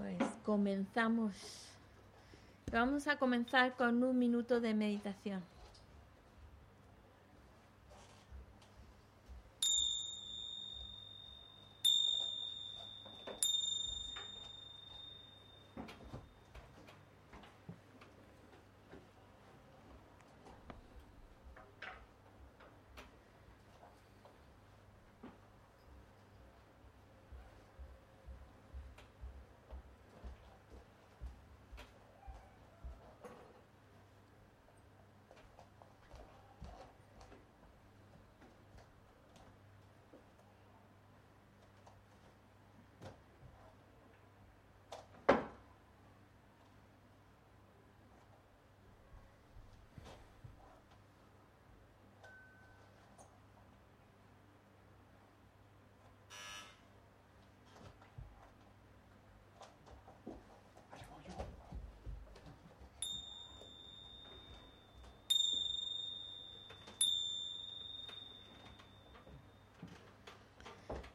[0.00, 1.34] Pues comenzamos.
[2.72, 5.42] Vamos a comenzar con un minuto de meditación.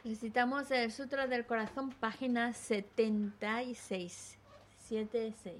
[0.05, 4.37] Necesitamos el Sutra del Corazón, página 76.
[4.77, 5.55] 76.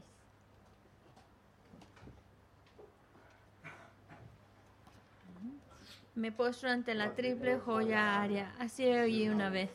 [6.13, 8.53] Me postro ante la triple joya área.
[8.59, 9.71] Así oí una vez.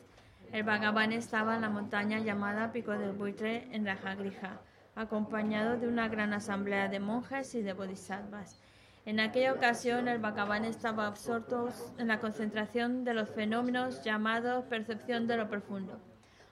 [0.53, 4.61] El Bhagavan estaba en la montaña llamada Pico del Buitre en Rajagrija,
[4.95, 8.57] acompañado de una gran asamblea de monjes y de bodhisattvas.
[9.03, 15.25] En aquella ocasión, el Bhagavan estaba absorto en la concentración de los fenómenos llamados percepción
[15.25, 15.99] de lo profundo.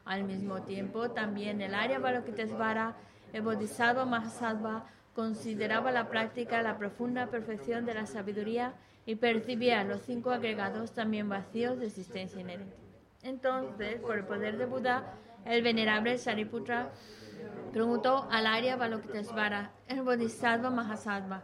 [0.03, 2.95] Al mismo tiempo, también el Arya Balokitesvara,
[3.33, 8.73] el Bodhisattva Mahasattva, consideraba la práctica la profunda perfección de la sabiduría
[9.05, 12.75] y percibía los cinco agregados también vacíos de existencia inherente.
[13.22, 15.14] Entonces, por el poder de Buda,
[15.45, 16.89] el venerable Sariputra
[17.72, 21.44] preguntó al Arya Balokitesvara, el Bodhisattva Mahasattva,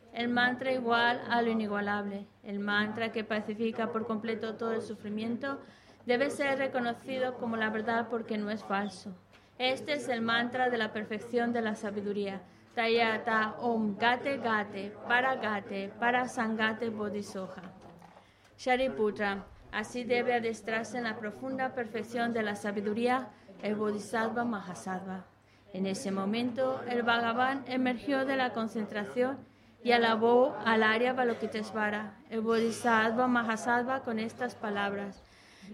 [0.13, 5.59] el mantra igual a lo inigualable, el mantra que pacifica por completo todo el sufrimiento,
[6.05, 9.15] debe ser reconocido como la verdad porque no es falso.
[9.57, 12.41] Este es el mantra de la perfección de la sabiduría.
[12.73, 17.61] Tayata Om Gate Gate Para Gate Para Sangate Bodhisoja.
[18.57, 23.29] Shariputra, así debe adestrarse en la profunda perfección de la sabiduría
[23.61, 25.25] el Bodhisattva Mahasattva.
[25.73, 29.37] En ese momento, el Bhagavan emergió de la concentración
[29.83, 35.23] y alabó al Arya Balokitesvara, el Bodhisattva Mahasattva, con estas palabras.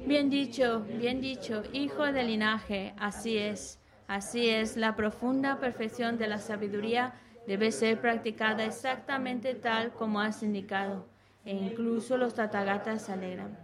[0.06, 3.80] Bien dicho, bien dicho, hijo del linaje, así es.
[4.08, 7.14] Así es, la profunda perfección de la sabiduría
[7.46, 11.06] debe ser practicada exactamente tal como has indicado,
[11.44, 13.58] e incluso los tatagatas se alegran.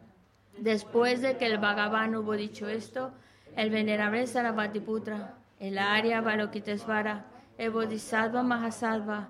[0.58, 3.14] Después de que el Bhagavan hubo dicho esto,
[3.56, 7.26] el venerable Sarabhatiputra, el Arya Balokitesvara,
[7.58, 9.30] el Bodhisattva Mahasattva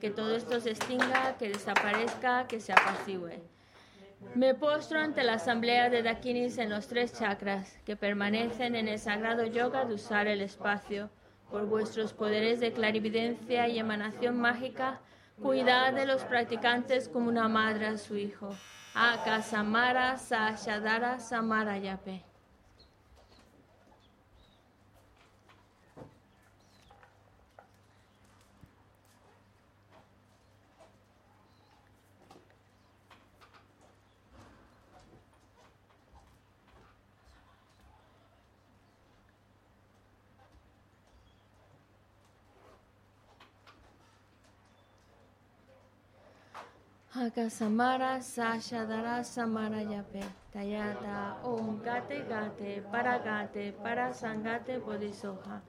[0.00, 3.40] que todo esto se extinga, que desaparezca, que se apacigüe.
[4.34, 8.98] Me postro ante la asamblea de Dakinis en los tres chakras, que permanecen en el
[8.98, 11.10] sagrado yoga de usar el espacio.
[11.50, 15.00] Por vuestros poderes de clarividencia y emanación mágica,
[15.42, 18.50] cuidad de los practicantes como una madre a su hijo.
[18.94, 22.29] Aka Samara Sashadara Samara Yape.
[47.20, 50.24] Akasamara Sashadara Samara Yape
[50.54, 55.60] Tayata Om Gate Gate Paragate Parasangate Bodhisoha.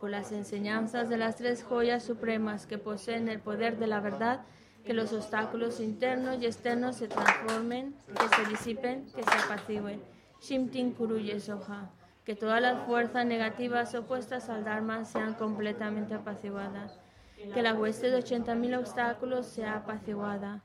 [0.00, 4.40] Por las enseñanzas de las tres joyas supremas que poseen el poder de la verdad,
[4.84, 10.02] que los obstáculos internos y externos se transformen, que se disipen, que se apacigüen.
[10.40, 11.88] Shimtin Kuruye Soha,
[12.24, 16.98] que todas las fuerzas negativas opuestas al Dharma sean completamente apaciguadas,
[17.54, 20.64] que la hueste de 80.000 obstáculos sea apaciguada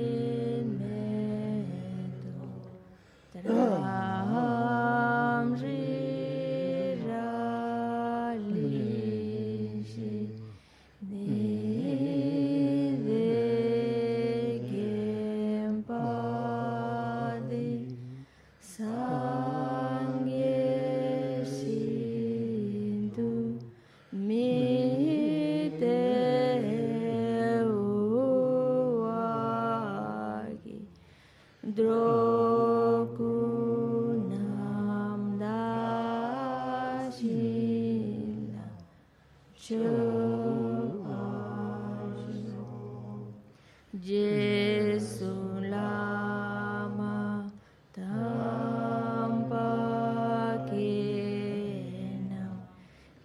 [3.43, 4.10] Wow.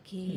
[0.06, 0.36] Que.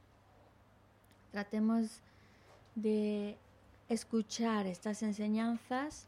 [1.31, 2.01] Tratemos
[2.75, 3.37] de
[3.87, 6.07] escuchar estas enseñanzas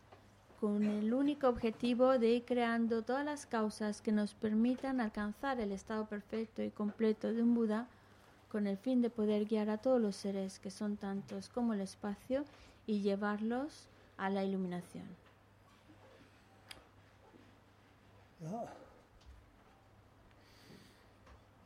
[0.60, 5.72] con el único objetivo de ir creando todas las causas que nos permitan alcanzar el
[5.72, 7.88] estado perfecto y completo de un Buda
[8.50, 11.82] con el fin de poder guiar a todos los seres que son tantos como el
[11.82, 12.46] espacio
[12.86, 13.88] y llevarlos
[14.18, 15.08] a la iluminación.
[18.46, 18.65] Ah.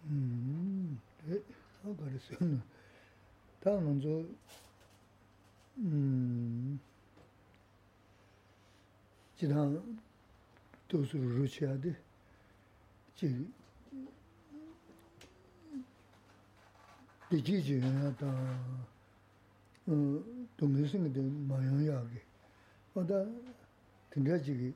[0.09, 0.97] Mm
[2.39, 2.61] -hmm.
[3.60, 4.24] 다음은 저,
[5.78, 6.80] 음,
[9.36, 10.00] 지난
[10.88, 11.96] 도수를 루치야 돼.
[13.14, 13.48] 지,
[17.30, 18.26] 디지지야 다,
[19.86, 20.24] 어,
[20.56, 22.22] 동네생인데 마영야게.
[22.94, 23.24] 어다,
[24.10, 24.74] 등가지기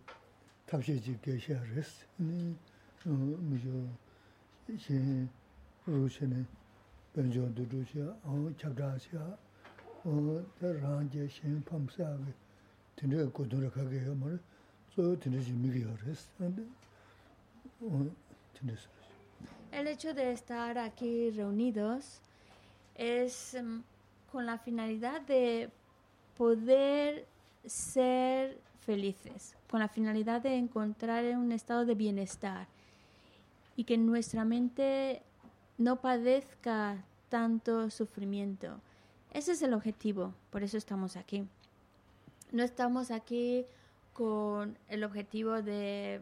[0.66, 2.06] 탑시지 계셔야 했어.
[2.20, 2.58] 음,
[3.04, 4.06] 어, 뭐죠.
[4.74, 5.30] xin
[5.86, 6.08] ru
[7.13, 9.37] chi ne ben jo du du xia o chab da xia
[10.05, 12.33] o de ran je xin pam sa ge
[12.95, 14.37] tin de ko du ka ge yo ma
[14.95, 16.59] so tin de ji mi ge yo res and
[17.81, 18.05] o
[18.53, 18.77] tin de
[19.71, 22.19] El hecho de estar aquí reunidos
[22.95, 23.83] es mm,
[24.31, 25.69] con la finalidad de
[26.37, 27.25] poder
[27.65, 32.67] ser felices, con la finalidad de encontrar un estado de bienestar
[33.77, 35.21] y que nuestra mente
[35.77, 38.79] no padezca tanto sufrimiento.
[39.31, 41.47] Ese es el objetivo, por eso estamos aquí.
[42.51, 43.65] No estamos aquí
[44.13, 46.21] con el objetivo de,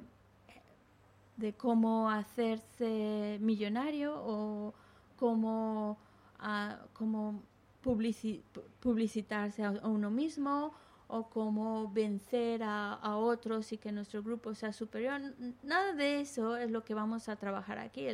[1.37, 4.73] de cómo hacerse millonario o
[5.17, 5.97] cómo,
[6.39, 7.41] ah, cómo
[7.83, 8.43] publici-
[8.79, 10.71] publicitarse a uno mismo
[11.07, 15.19] o cómo vencer a, a otros y que nuestro grupo sea superior.
[15.63, 18.05] Nada de eso es lo que vamos a trabajar aquí.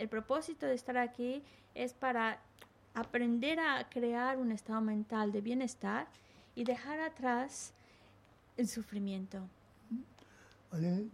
[0.00, 1.42] El propósito de estar aquí
[1.74, 2.38] es para
[2.94, 6.06] aprender a crear un estado mental de bienestar
[6.54, 7.74] y dejar atrás
[8.56, 9.40] el sufrimiento.
[10.72, 11.04] Eh,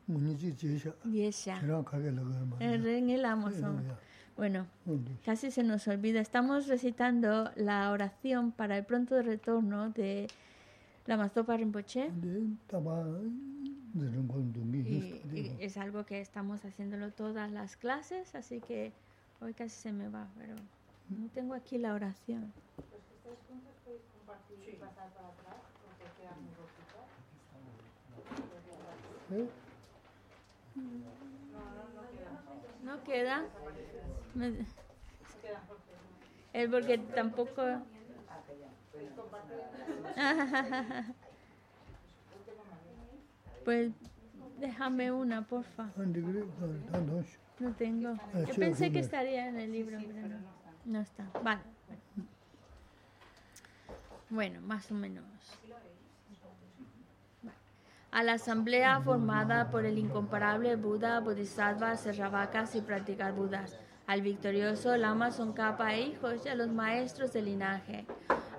[4.37, 4.67] bueno,
[5.25, 6.21] casi se nos olvida.
[6.21, 10.29] Estamos recitando la oración para el pronto retorno de
[11.07, 12.11] Lama Sopa Rinpoche.
[14.85, 18.93] Y, es algo que estamos haciéndolo todas las clases, así que
[19.41, 20.55] hoy casi se me va, pero
[21.09, 22.53] no tengo aquí la oración.
[22.77, 26.99] Estáis juntos compartir y pasar para atrás, porque queda poquito.
[32.85, 33.45] No queda.
[34.35, 34.45] No
[35.41, 36.69] queda.
[36.71, 37.63] porque tampoco
[43.65, 43.93] pues, pues
[44.61, 45.91] déjame una, porfa.
[47.59, 48.15] No tengo.
[48.47, 50.37] Yo pensé que estaría en el libro, pero no.
[50.85, 51.25] no está.
[51.43, 51.63] Vale.
[54.29, 55.25] Bueno, más o menos.
[58.11, 64.97] A la asamblea formada por el incomparable Buda, Bodhisattvas, Serravakas y practicar Budas, al victorioso
[64.97, 68.07] Lama Tsongkhapa e hijos y a los maestros del linaje,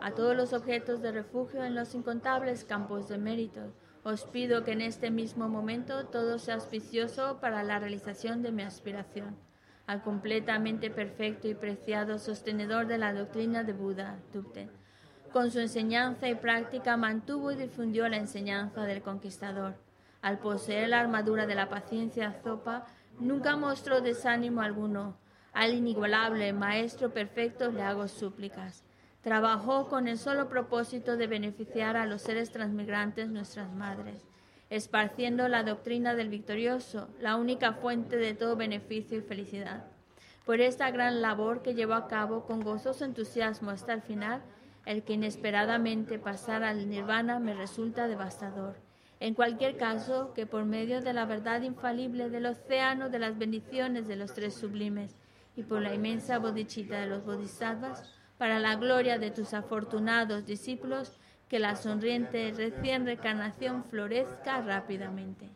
[0.02, 3.74] a todos los objetos de refugio en los incontables campos de mérito.
[4.04, 8.64] Os pido que en este mismo momento todo sea auspicioso para la realización de mi
[8.64, 9.38] aspiración.
[9.86, 14.70] al completamente perfecto y preciado sostenedor de la doctrina de Buda, Tupten.
[15.32, 19.76] Con su enseñanza y práctica mantuvo y difundió la enseñanza del conquistador.
[20.22, 22.86] Al poseer la armadura de la paciencia Zopa,
[23.20, 25.18] nunca mostró desánimo alguno.
[25.54, 28.84] Al inigualable Maestro Perfecto le hago súplicas.
[29.28, 34.24] Trabajó con el solo propósito de beneficiar a los seres transmigrantes, nuestras madres
[34.70, 39.86] esparciendo la doctrina del victorioso, la única fuente de todo beneficio y felicidad.
[40.46, 44.42] Por esta gran labor que llevó a cabo con gozoso entusiasmo hasta el final,
[44.86, 48.76] el que inesperadamente pasara al nirvana me resulta devastador.
[49.20, 54.08] En cualquier caso, que por medio de la verdad infalible del océano de las bendiciones
[54.08, 55.16] de los tres sublimes
[55.58, 61.14] y por la inmensa bodhichita de los bodhisattvas, para la gloria de tus afortunados discípulos,
[61.50, 65.50] que la sonriente recién recarnación florezca rápidamente.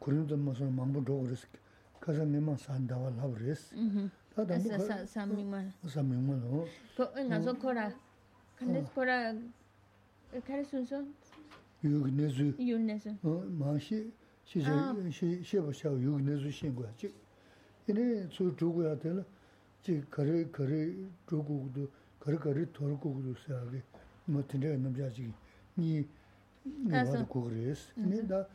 [0.00, 1.46] 그런데 무슨 망부 도그레스
[2.00, 3.74] 가서 내만 산다와 라브레스
[4.34, 5.72] 다 담고 삼명만.
[5.88, 6.66] 삼명만 어.
[7.28, 7.92] 나서 코라.
[8.56, 9.34] 근데 코라
[10.46, 11.14] 카레 순순
[11.82, 14.12] 유그네즈 유네즈 어 마시
[14.44, 14.70] 시제
[15.10, 16.92] 시 시보샤 유그네즈 신고야.
[16.96, 17.14] 즉
[17.88, 19.24] 이네 저 두고야 될
[20.10, 20.92] 거래 거래
[21.26, 21.88] 두고도
[22.20, 23.82] 거래 거래 돌고도 세하게.
[24.26, 25.32] 뭐 된다 남자지
[25.76, 26.06] 니
[26.64, 28.46] 나도 고그레스 니다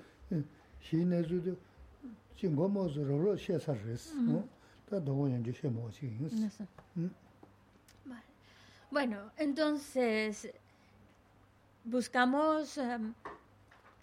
[8.89, 10.51] Bueno, entonces
[11.85, 13.13] buscamos em,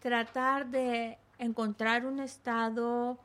[0.00, 3.18] tratar de encontrar un estado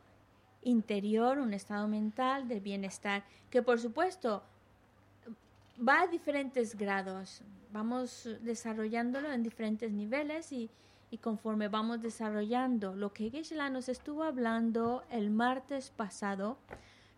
[0.64, 4.44] interior, un estado mental de bienestar, que por supuesto
[5.88, 7.42] va a diferentes grados.
[7.72, 10.70] Vamos desarrollándolo en diferentes niveles y,
[11.14, 16.58] y conforme vamos desarrollando lo que geshe nos estuvo hablando el martes pasado,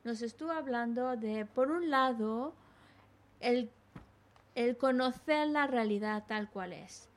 [0.04, 2.54] nos estuvo hablando de, por un lado,
[3.40, 3.70] el,
[4.54, 7.08] el conocer la realidad tal cual es,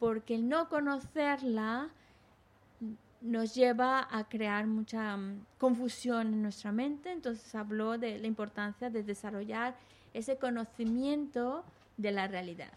[0.00, 1.90] porque el no conocerla
[3.20, 8.90] nos lleva a crear mucha mm, confusión en nuestra mente, entonces habló de la importancia
[8.90, 9.76] de desarrollar
[10.12, 11.64] ese conocimiento
[11.96, 12.72] de la realidad,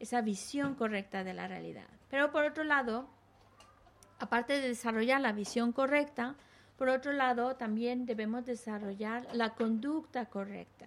[0.00, 1.93] esa visión correcta de la realidad.
[2.10, 3.08] Pero por otro lado,
[4.18, 6.34] aparte de desarrollar la visión correcta,
[6.76, 10.86] por otro lado también debemos desarrollar la conducta correcta.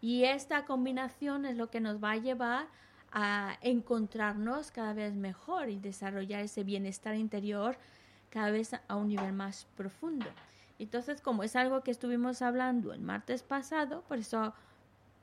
[0.00, 2.66] Y esta combinación es lo que nos va a llevar
[3.10, 7.78] a encontrarnos cada vez mejor y desarrollar ese bienestar interior
[8.28, 10.26] cada vez a un nivel más profundo.
[10.78, 14.52] Entonces, como es algo que estuvimos hablando el martes pasado, por eso,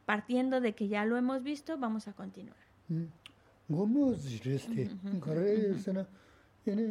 [0.05, 2.55] partiendo de que ya lo hemos visto, vamos a continuar.
[2.87, 3.05] Mm.
[3.71, 4.89] 고모 지레스티
[5.21, 6.05] 그래서는
[6.67, 6.81] 얘네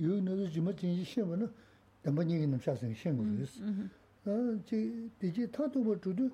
[0.00, 1.50] 유노도 지마 진지 시험은
[2.02, 3.60] 담번 얘기 남샤선 시험으로 했어
[4.24, 6.30] 어지 되지 타도 뭐 주도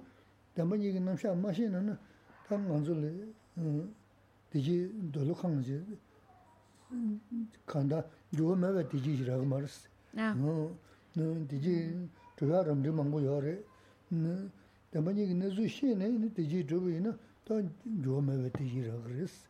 [0.55, 1.97] 담번 얘기 남샤 마시는
[2.47, 3.33] 당 간줄
[4.51, 5.83] 되지 돌로캉지
[7.67, 8.05] 간다
[8.39, 9.89] 요매가 되지라고 말았어
[10.37, 10.77] 어
[11.49, 13.59] 되지 저가람 좀 망고 요래
[14.91, 17.63] 담번 얘기 내주 시에네 되지 저거이나 또
[18.05, 19.50] 요매가 되지라고 그랬어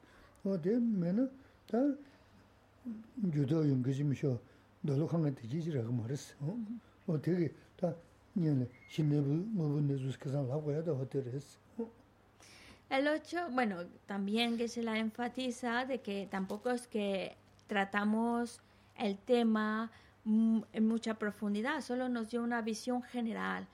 [12.89, 18.61] El 8, bueno, también que se la enfatiza de que tampoco es que tratamos
[18.97, 19.91] el tema
[20.25, 23.67] en mucha profundidad, solo nos dio una visión general,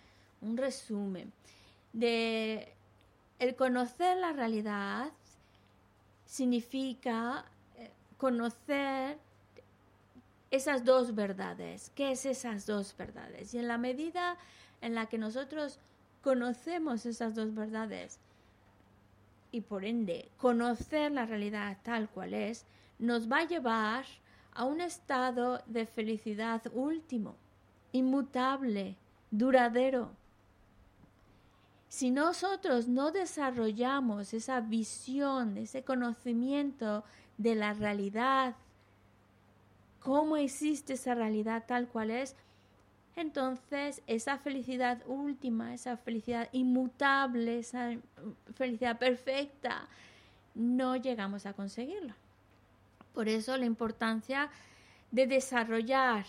[0.42, 1.32] un resumen
[1.92, 2.72] de
[3.38, 5.10] el conocer la realidad
[6.26, 7.44] significa
[7.76, 9.18] eh, conocer
[10.50, 11.90] esas dos verdades.
[11.94, 13.54] ¿Qué es esas dos verdades?
[13.54, 14.36] Y en la medida
[14.80, 15.78] en la que nosotros
[16.22, 18.18] conocemos esas dos verdades
[19.52, 22.66] y por ende conocer la realidad tal cual es,
[22.98, 24.04] nos va a llevar
[24.52, 27.36] a un estado de felicidad último,
[27.92, 28.96] inmutable,
[29.30, 30.10] duradero
[31.88, 37.04] si nosotros no desarrollamos esa visión, ese conocimiento
[37.38, 38.56] de la realidad,
[40.00, 42.36] cómo existe esa realidad tal cual es,
[43.14, 47.96] entonces esa felicidad última, esa felicidad inmutable, esa
[48.54, 49.88] felicidad perfecta,
[50.54, 52.16] no llegamos a conseguirla.
[53.14, 54.50] Por eso la importancia
[55.10, 56.26] de desarrollar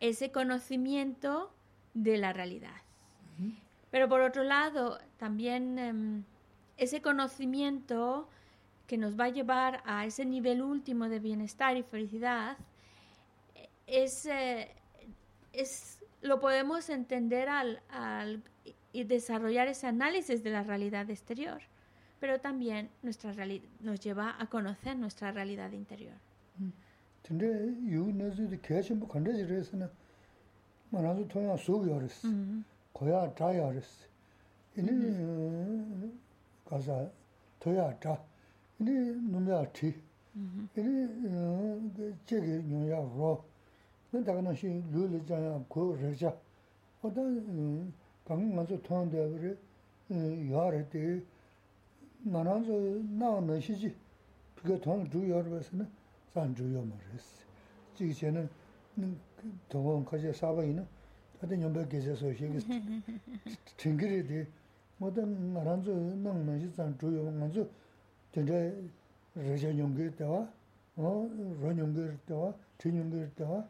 [0.00, 1.52] ese conocimiento
[1.92, 2.83] de la realidad.
[3.94, 6.24] Pero por otro lado, también em,
[6.76, 8.28] ese conocimiento
[8.88, 12.56] que nos va a llevar a ese nivel último de bienestar y felicidad
[13.86, 14.72] es, eh,
[15.52, 18.42] es lo podemos entender al, al,
[18.92, 21.62] y desarrollar ese análisis de la realidad exterior,
[22.18, 23.32] pero también nuestra
[23.78, 26.16] nos lleva a conocer nuestra realidad interior.
[32.94, 34.06] 거야 자야 그랬어.
[34.76, 36.12] 이니
[36.64, 37.10] 가서
[37.60, 38.22] 토야 자.
[38.78, 38.90] 이니
[39.30, 39.94] 놈야 티.
[40.76, 43.44] 이니 제게 녀야 로.
[44.10, 46.34] 근데 나시 룰을 자야 고 그러자.
[47.02, 47.20] 어다
[48.24, 49.56] 강 맞아 통한데 그래.
[50.52, 51.22] 야래데
[52.22, 52.72] 나나서
[53.18, 53.94] 나는 시지
[54.54, 55.88] 그게 돈 주여 그래서는
[56.32, 57.44] 산 주여 말했어.
[57.96, 58.48] 지금 쟤는
[59.68, 60.86] 돈 가지고 사바이는
[61.40, 62.58] 다들 연배 계셔서 얘기
[63.76, 64.46] 튕기리디
[64.98, 67.66] 모든 나란조 능만 시장 조요 먼저
[68.32, 68.52] 진짜
[69.34, 70.48] 러시아 연구 때와
[70.96, 73.66] 어 런연구 때와 진연구 때와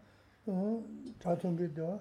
[0.47, 0.85] 어
[1.19, 1.99] 자통구 때와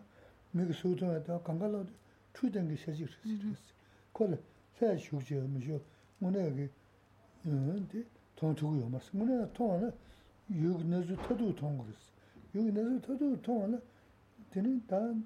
[0.52, 1.86] 미국 수도에 때와 강가로
[2.34, 3.74] 추된 게 세지 그랬어.
[4.12, 4.38] 콜
[4.76, 5.80] 세야 휴지 음쇼
[6.22, 6.70] 오늘 여기
[7.42, 8.04] 근데
[8.36, 9.92] 돈 주고 요마스 오늘 통하는
[10.52, 12.12] 육 내주 터도 통 그랬어.
[12.56, 13.82] 육 내주 터도 통하는
[14.52, 15.26] 되는 단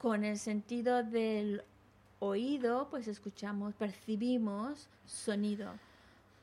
[0.00, 1.62] Con el sentido del
[2.18, 5.72] oído, pues escuchamos, percibimos sonido.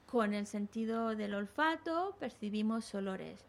[0.08, 3.40] Con el sentido del olfato percibimos olores.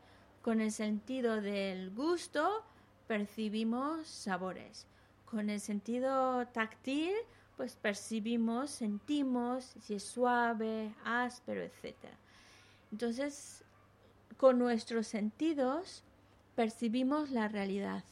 [0.43, 2.63] Con el sentido del gusto
[3.07, 4.87] percibimos sabores.
[5.25, 7.15] Con el sentido táctil
[7.57, 11.95] pues percibimos, sentimos si es suave, áspero, etc.
[12.91, 13.65] Entonces,
[14.37, 16.03] con nuestros sentidos
[16.57, 18.05] percibimos la realidad,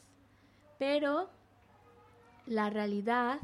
[0.78, 1.28] pero
[2.46, 3.40] la realidad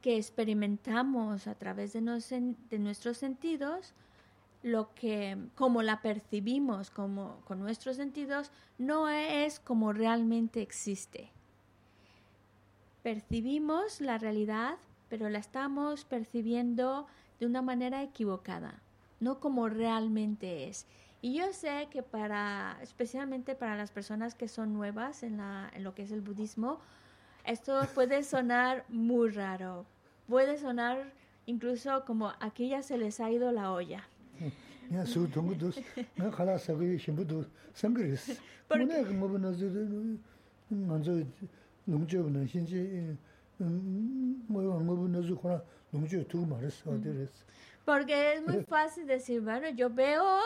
[0.00, 3.94] que experimentamos a través de, nuestros sentidos,
[4.62, 11.30] lo que, como la percibimos con nuestros sentidos, no es como realmente existe.
[13.02, 14.76] Percibimos la realidad,
[15.08, 17.06] pero la estamos percibiendo
[17.40, 18.80] de una manera equivocada,
[19.18, 20.86] no como realmente es.
[21.20, 25.40] Y yo sé que para, especialmente para las personas que son nuevas en
[25.78, 26.80] lo que es el budismo,
[27.44, 29.86] esto puede sonar muy raro,
[30.28, 31.12] puede sonar
[31.46, 34.08] incluso como aquí ya se les ha ido la olla.
[47.84, 50.38] Porque es muy fácil decir, bueno, yo veo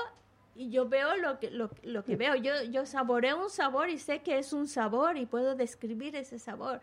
[0.57, 2.35] y yo veo lo que, lo, lo que veo.
[2.35, 6.39] Yo, yo saboreo un sabor y sé que es un sabor y puedo describir ese
[6.39, 6.81] sabor.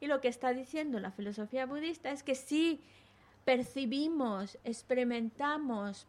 [0.00, 2.80] Y lo que está diciendo la filosofía budista es que si
[3.44, 6.06] percibimos, experimentamos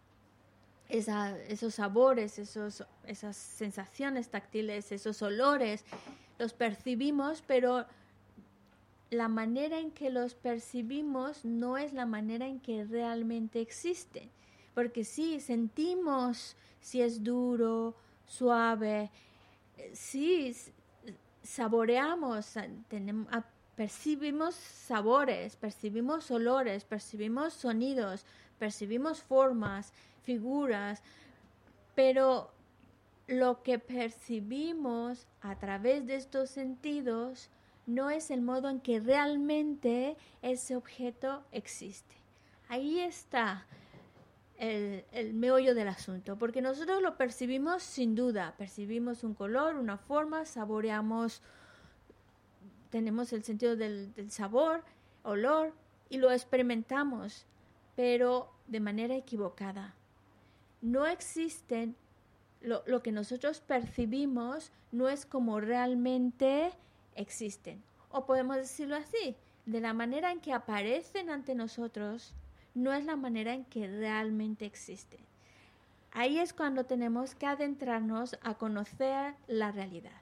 [0.89, 5.85] esos sabores, esos, esas sensaciones táctiles, esos olores,
[6.37, 7.85] los percibimos, pero
[9.09, 14.29] la manera en que los percibimos no es la manera en que realmente existen.
[14.73, 17.95] Porque sí, sentimos si es duro,
[18.27, 19.09] suave,
[19.93, 20.53] sí,
[21.41, 22.53] saboreamos,
[22.89, 23.27] tenemos,
[23.75, 28.25] percibimos sabores, percibimos olores, percibimos sonidos,
[28.59, 29.93] percibimos formas,
[30.23, 31.01] figuras,
[31.95, 32.51] pero
[33.27, 37.49] lo que percibimos a través de estos sentidos
[37.85, 42.15] no es el modo en que realmente ese objeto existe.
[42.67, 43.65] Ahí está
[44.57, 50.45] el, meollo del asunto, porque nosotros lo percibimos sin duda, percibimos un color, una forma,
[50.45, 51.41] saboreamos,
[52.89, 54.83] tenemos el sentido del, del sabor,
[55.23, 55.73] olor,
[56.09, 57.45] y lo experimentamos,
[57.95, 59.95] pero de manera equivocada.
[60.81, 61.95] No existen,
[62.61, 66.71] lo, lo, que nosotros percibimos no es como realmente
[67.15, 67.81] existen.
[68.11, 69.35] O podemos decirlo así,
[69.65, 72.35] de la manera en que aparecen ante nosotros,
[72.73, 75.21] no es la manera en que realmente existen.
[76.11, 80.21] ahí es cuando tenemos que adentrarnos a conocer la realidad.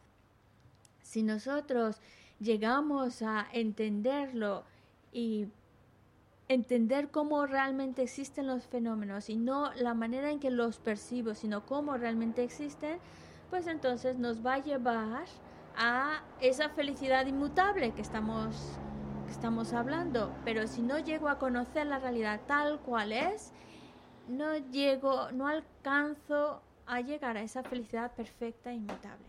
[1.01, 1.99] Si nosotros
[2.39, 4.63] llegamos a entenderlo
[5.11, 5.47] y
[6.47, 11.65] entender cómo realmente existen los fenómenos y no la manera en que los percibo, sino
[11.65, 12.99] cómo realmente existen,
[13.49, 15.25] pues entonces nos va a llevar
[15.77, 18.55] a esa felicidad inmutable que estamos,
[19.31, 20.29] que estamos hablando.
[20.43, 23.53] Pero si no llego a conocer la realidad tal cual es,
[24.27, 29.25] no llego, no alcanzo a llegar a esa felicidad perfecta e inmutable.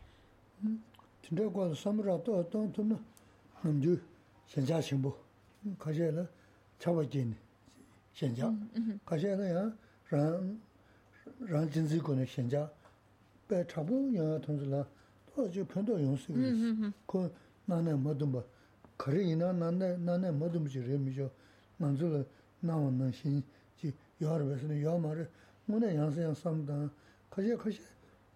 [18.96, 21.30] kari ina nane, nane madumchi remi jo,
[21.78, 22.24] manzu la
[22.60, 23.42] nawa na shin
[23.76, 25.26] chi yaar besini yaa maari,
[25.66, 26.90] mune yansi yang samdana,
[27.30, 27.80] kashi kashi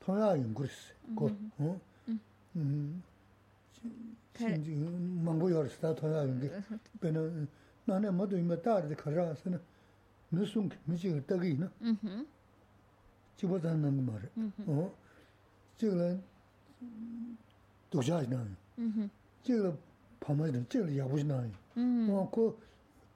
[0.01, 1.31] tongyaa yung kurisi, ko,
[4.37, 4.75] shinji
[5.23, 6.79] mangu yaar sita tongyaa yung ki, mm-hmm.
[7.01, 7.49] bina
[7.87, 9.61] nane madu ima taari di kari asana,
[10.31, 12.27] nusung michi ka tagi ina, mm-hmm.
[13.37, 14.91] chiba tani nangu maari, mm-hmm.
[15.79, 16.19] chigla
[17.91, 18.45] dukshaa jina,
[19.45, 19.77] chigla
[20.21, 21.45] 파마든 제일 야부지나.
[22.07, 22.57] 뭐 그,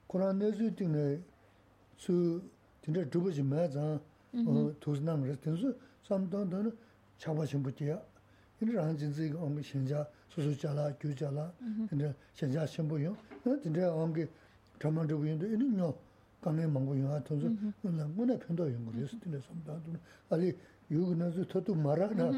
[0.09, 1.21] 그런 내수 등에
[1.97, 2.43] 수
[2.83, 4.01] 진짜 두고지 마자
[4.47, 5.73] 어 도스남 그래서
[6.05, 6.77] 삼던던
[7.19, 8.01] 잡아신 부터야.
[8.61, 11.53] 이런 진짜 이거 엄 신자 수수자라 교자라
[11.89, 13.17] 근데 신자 신부요.
[13.63, 14.29] 진짜 엄게
[14.81, 15.95] 저만 두고 있는데 이는요.
[16.41, 19.93] 강에 먹고 영화 통수 그냥 문에 편도 연구해서 들려서 나도
[20.31, 20.53] 아니
[20.91, 22.31] 요거는 저도 말하나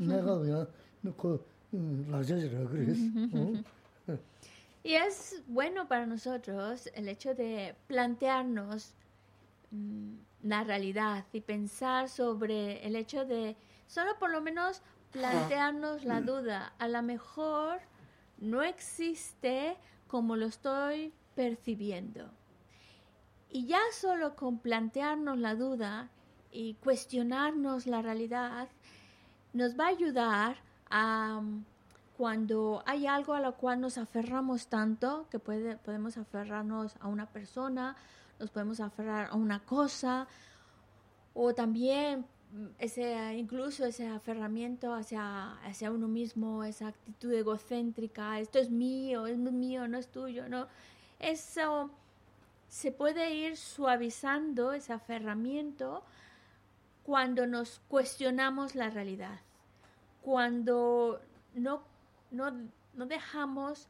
[0.00, 0.66] 내가 그냥
[1.16, 1.44] 그
[2.08, 3.00] 라자지라 그랬어.
[4.82, 8.94] Y es bueno para nosotros el hecho de plantearnos
[10.42, 16.72] la realidad y pensar sobre el hecho de solo por lo menos plantearnos la duda.
[16.78, 17.80] A lo mejor
[18.38, 22.30] no existe como lo estoy percibiendo.
[23.50, 26.08] Y ya solo con plantearnos la duda
[26.52, 28.68] y cuestionarnos la realidad,
[29.52, 30.56] nos va a ayudar
[30.88, 31.42] a
[32.20, 37.24] cuando hay algo a lo cual nos aferramos tanto, que puede, podemos aferrarnos a una
[37.24, 37.96] persona,
[38.38, 40.28] nos podemos aferrar a una cosa,
[41.32, 42.26] o también
[42.78, 49.38] ese, incluso ese aferramiento hacia, hacia uno mismo, esa actitud egocéntrica, esto es mío, es
[49.38, 50.66] mío, no es tuyo, no
[51.20, 51.90] eso
[52.68, 56.04] se puede ir suavizando, ese aferramiento,
[57.02, 59.40] cuando nos cuestionamos la realidad,
[60.20, 61.22] cuando
[61.54, 61.89] no,
[62.30, 62.50] no,
[62.94, 63.88] no dejamos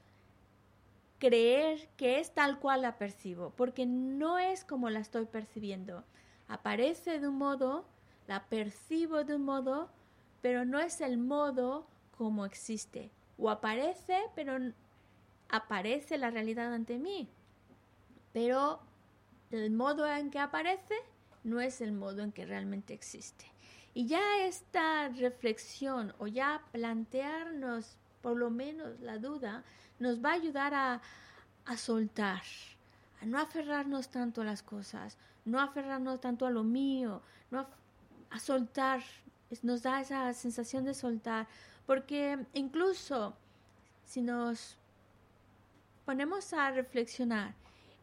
[1.18, 6.02] creer que es tal cual la percibo, porque no es como la estoy percibiendo.
[6.48, 7.84] Aparece de un modo,
[8.26, 9.90] la percibo de un modo,
[10.40, 13.10] pero no es el modo como existe.
[13.38, 14.58] O aparece, pero
[15.48, 17.28] aparece la realidad ante mí,
[18.32, 18.80] pero
[19.50, 20.94] el modo en que aparece
[21.44, 23.46] no es el modo en que realmente existe.
[23.92, 29.64] Y ya esta reflexión o ya plantearnos por lo menos la duda
[29.98, 31.00] nos va a ayudar a,
[31.76, 32.42] soltar,
[33.20, 37.66] a no aferrarnos tanto a las cosas, no aferrarnos tanto a lo mío, no
[38.30, 39.02] a soltar,
[39.62, 41.46] nos da esa sensación de soltar,
[41.86, 43.36] porque incluso
[44.04, 44.76] si nos
[46.04, 47.54] ponemos a reflexionar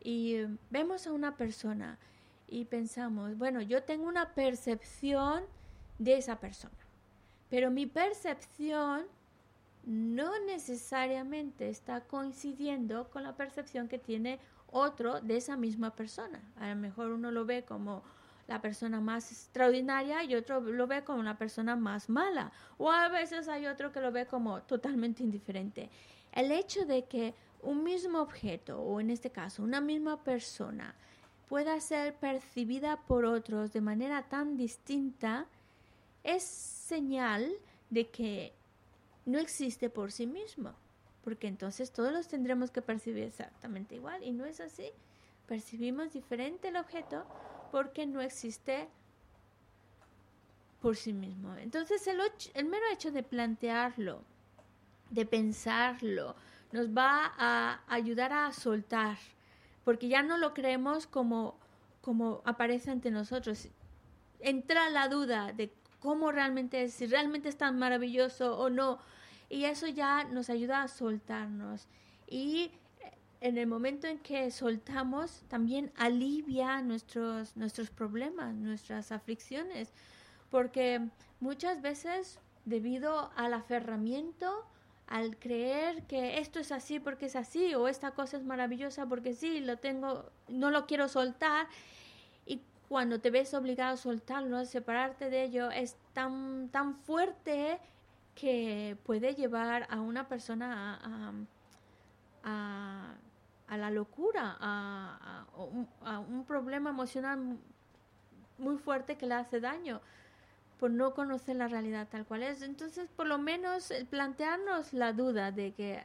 [0.02, 0.38] y
[0.70, 1.98] vemos a una persona
[2.48, 5.44] y pensamos, bueno, yo tengo una percepción
[6.00, 6.78] de esa persona,
[7.50, 9.06] pero mi percepción
[9.88, 14.38] no necesariamente está coincidiendo con la percepción que tiene
[14.70, 16.42] otro de esa misma persona.
[16.58, 18.04] A lo mejor uno lo ve como
[18.48, 22.52] la persona más extraordinaria y otro lo ve como una persona más mala.
[22.78, 25.90] O a veces hay otro que lo ve como totalmente indiferente.
[26.34, 30.96] El hecho de que un mismo objeto, o en este caso una misma persona,
[31.48, 35.46] pueda ser percibida por otros de manera tan distinta,
[36.26, 37.50] es señal
[37.90, 38.57] de que
[39.28, 40.74] no existe por sí mismo,
[41.24, 44.90] porque entonces todos los tendremos que percibir exactamente igual, y no es así.
[45.46, 47.26] Percibimos diferente el objeto
[47.72, 48.88] porque no existe
[50.82, 51.54] por sí mismo.
[51.56, 52.20] Entonces el,
[52.54, 54.24] el mero hecho de plantearlo,
[55.10, 56.36] de pensarlo,
[56.72, 59.18] nos va a ayudar a soltar,
[59.84, 61.58] porque ya no lo creemos como,
[62.02, 63.68] como aparece ante nosotros.
[64.40, 69.00] Entra la duda de cómo realmente es, si realmente es tan maravilloso o no,
[69.50, 71.88] y eso ya nos ayuda a soltarnos.
[72.28, 72.72] Y
[73.42, 79.94] en el momento en que soltamos, también alivia nuestros, nuestros problemas, nuestras aflicciones,
[80.50, 81.08] porque
[81.40, 84.66] muchas veces debido al aferramiento,
[85.08, 89.34] al creer que esto es así porque es así o esta cosa es maravillosa porque
[89.34, 91.68] sí, lo tengo, no lo quiero soltar
[92.46, 97.80] y cuando te ves obligado a soltarlo, a separarte de ello, es tan, tan fuerte
[98.40, 101.00] que puede llevar a una persona
[102.44, 103.16] a,
[103.76, 105.46] la locura, a,
[106.06, 107.58] a un problema emocional
[108.60, 110.02] muy fuerte que le hace daño
[110.80, 112.62] por no conocer la realidad tal cual es.
[112.62, 116.04] Entonces, por lo menos plantearnos la duda de que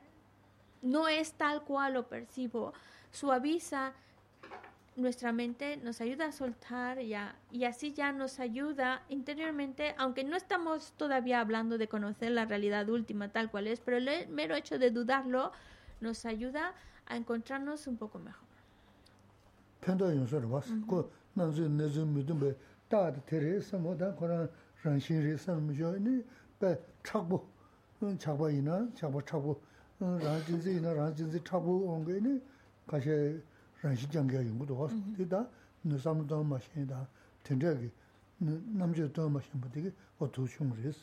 [0.80, 2.72] no es tal cual lo percibo,
[3.10, 3.92] suaviza
[4.96, 10.36] nuestra mente, nos ayuda a soltar ya, y así ya nos ayuda interiormente, aunque no
[10.36, 14.78] estamos todavía hablando de conocer la realidad última tal cual es, pero el mero hecho
[14.78, 15.52] de dudarlo
[16.00, 16.74] nos ayuda
[17.06, 18.42] a encontrarnos un poco mejor.
[32.84, 33.42] rāngshīn rī
[33.82, 34.66] rāngshī jāngyā yungu
[35.16, 35.42] tī dā,
[35.84, 37.90] nī sāma mā tīndrā kī,
[38.40, 40.94] mā bā tī kī, wā tū shūng rī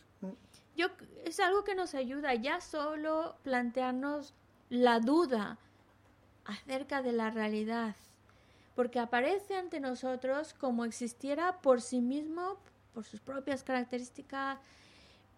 [0.76, 0.88] Yo,
[1.26, 4.34] es algo que nos ayuda ya solo plantearnos
[4.70, 5.58] la duda
[6.46, 7.96] acerca de la realidad,
[8.76, 12.58] porque aparece ante nosotros como existiera por sí mismo,
[12.94, 14.58] por sus propias características,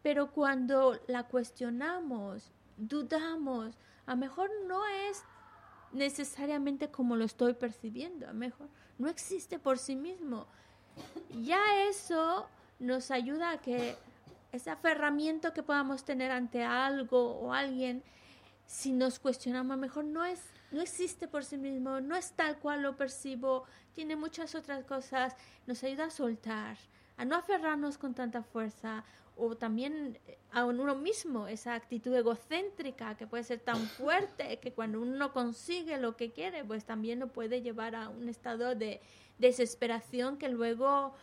[0.04, 3.76] pero cuando la cuestionamos, dudamos,
[4.06, 5.24] a lo mejor no es
[5.94, 10.46] necesariamente como lo estoy percibiendo, a mejor no existe por sí mismo.
[11.42, 12.48] Ya eso
[12.80, 13.96] nos ayuda a que
[14.52, 18.04] ese aferramiento que podamos tener ante algo o alguien,
[18.66, 22.82] si nos cuestionamos, mejor no es no existe por sí mismo, no es tal cual
[22.82, 25.36] lo percibo, tiene muchas otras cosas,
[25.68, 26.78] nos ayuda a soltar,
[27.18, 29.04] a no aferrarnos con tanta fuerza
[29.42, 34.72] o también eh, a uno mismo, esa actitud egocéntrica que puede ser tan fuerte que
[34.72, 39.02] cuando uno consigue lo que quiere, pues también lo puede llevar a un estado de
[39.40, 41.16] desesperación que luego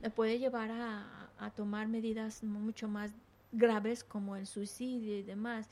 [0.00, 3.10] le puede llevar a, a tomar medidas mucho más
[3.50, 5.68] graves como el suicidio y demás.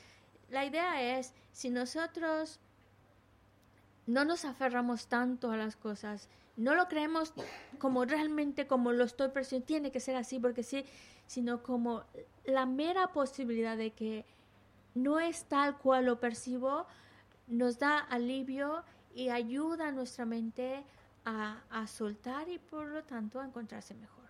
[0.51, 2.59] La idea es, si nosotros
[4.07, 7.33] no nos aferramos tanto a las cosas, no lo creemos
[7.79, 10.85] como realmente como lo estoy percibiendo, tiene que ser así porque sí,
[11.27, 12.05] sino como
[12.45, 14.25] la mera posibilidad de que
[14.95, 16.87] no es tal cual lo percibo,
[17.47, 18.83] nos da alivio
[19.15, 20.85] y ayuda a nuestra mente
[21.25, 24.25] a, a soltar y por lo tanto a encontrarse mejor.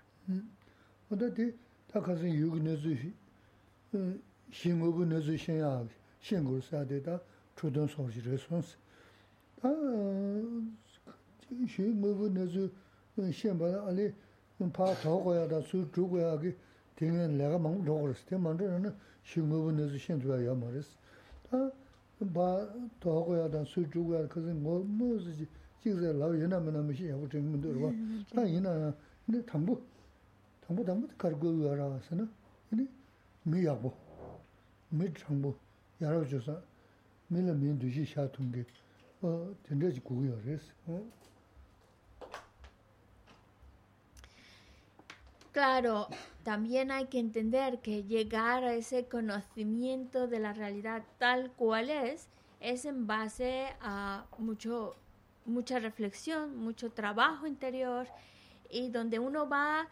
[10.33, 10.86] xī
[11.67, 12.71] shi mubu nizu
[13.33, 16.55] shenpa eh, ali eh, paa tao kwaya da su zhu kwaya ki
[16.97, 18.25] tingi laga mangu dhokor isi.
[18.27, 20.97] Tengi mangu dhokor shi mubu nizu shen tuya ya ma risi.
[21.51, 21.71] Ta
[22.33, 22.67] paa
[23.01, 25.47] tao kwaya da su zhu kwaya kasi ngo mu zi
[25.83, 27.91] jikze lao yina mina mishi yabu tingi mundu rwa.
[27.91, 28.93] Mm, ta yina
[29.47, 29.81] tambu,
[30.67, 32.27] tambu tambu kargo yuwa rawa sana,
[32.73, 32.89] yini
[33.45, 33.93] mi yabu,
[34.93, 35.55] mi changbu,
[36.01, 36.63] yaraw chosa,
[37.31, 38.65] mi la mi dushi shaa tungi,
[39.63, 40.73] tendaji gugu yuwa risi.
[45.57, 46.09] Claro,
[46.43, 52.29] también hay que entender que llegar a ese conocimiento de la realidad tal cual es
[52.61, 54.97] es en base a mucho
[55.47, 58.07] mucha reflexión, mucho trabajo interior
[58.69, 59.89] y donde uno va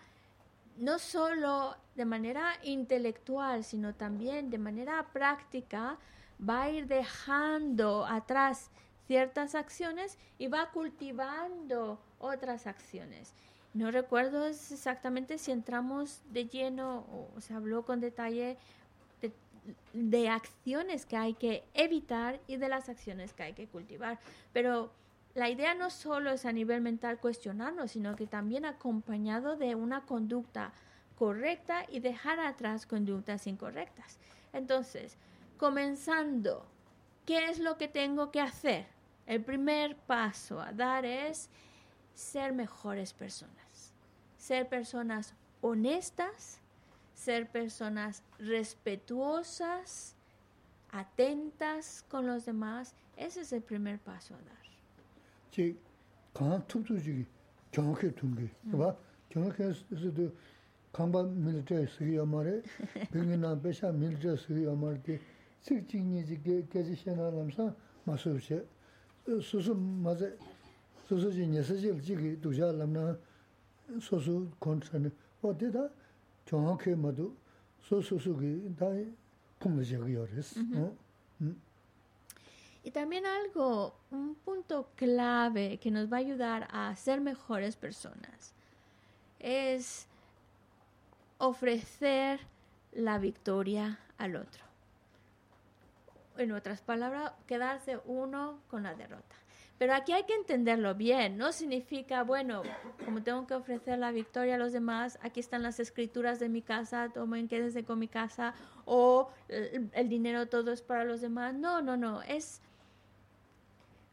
[0.77, 5.99] no solo de manera intelectual, sino también de manera práctica,
[6.47, 8.71] va a ir dejando atrás
[9.07, 13.33] ciertas acciones y va cultivando otras acciones.
[13.75, 18.57] No recuerdo exactamente si entramos de lleno o se habló con detalle
[19.93, 24.21] de, acciones que hay que evitar y de las acciones que hay que cultivar.
[24.53, 24.93] Pero
[25.35, 30.03] la idea no solo es a nivel mental cuestionarnos, sino que también acompañado de una
[30.03, 30.73] conducta
[31.19, 34.21] correcta y dejar atrás conductas incorrectas.
[34.53, 35.17] Entonces,
[35.59, 36.65] comenzando,
[37.27, 38.87] ¿qué es lo que tengo que hacer?
[39.27, 41.49] El primer paso a dar es
[42.15, 43.64] ser mejores personas
[44.45, 45.33] ser personas
[45.63, 46.61] honestas,
[47.15, 50.17] ser personas respetuosas,
[50.91, 54.65] atentas con los demás, ese es el primer paso a dar.
[55.51, 55.79] Sí,
[74.02, 75.10] 소소 컨트네
[75.42, 75.90] 어디다
[76.46, 77.36] 정확히 모두
[77.82, 78.86] 소소소기 다
[79.60, 80.96] 풍부지가 요레스 어
[82.82, 88.54] Y también algo, un punto clave que nos va a ayudar a ser mejores personas
[89.40, 90.08] es
[91.38, 92.40] ofrecer
[92.94, 94.64] la victoria al otro.
[96.38, 99.36] En otras palabras, quedarse uno con la derrota.
[99.85, 102.63] Pero aquí hay que entenderlo bien, no significa, bueno,
[103.05, 106.63] como tengo que ofrecer la victoria a los demás, aquí están las escrituras de mi
[106.63, 108.55] casa, tomen, quédense con mi casa,
[108.87, 111.53] o el, dinero todo es para los demás.
[111.53, 112.63] No, no, no, es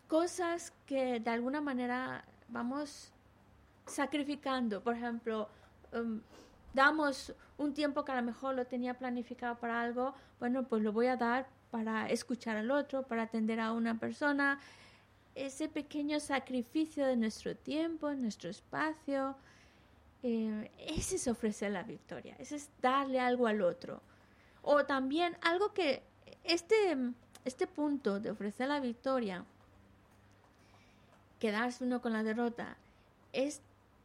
[0.09, 3.13] cosas que de alguna manera vamos
[3.85, 4.83] sacrificando.
[4.83, 5.47] Por ejemplo,
[5.93, 6.19] um,
[6.73, 10.91] damos un tiempo que a lo mejor lo tenía planificado para algo, bueno, pues lo
[10.91, 14.59] voy a dar para escuchar al otro, para atender a una persona.
[15.35, 19.35] Ese pequeño sacrificio de nuestro tiempo, nuestro espacio,
[20.23, 24.01] eh, ese es ofrecer la victoria, ese es darle algo al otro.
[24.61, 26.03] O también algo que
[26.43, 26.97] este,
[27.45, 29.45] este punto de ofrecer la victoria,
[31.39, 32.77] quedarse uno con la derrota,
[33.33, 33.61] es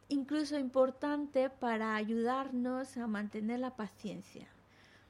[0.09, 4.47] incluso importante para ayudarnos a mantener la paciencia.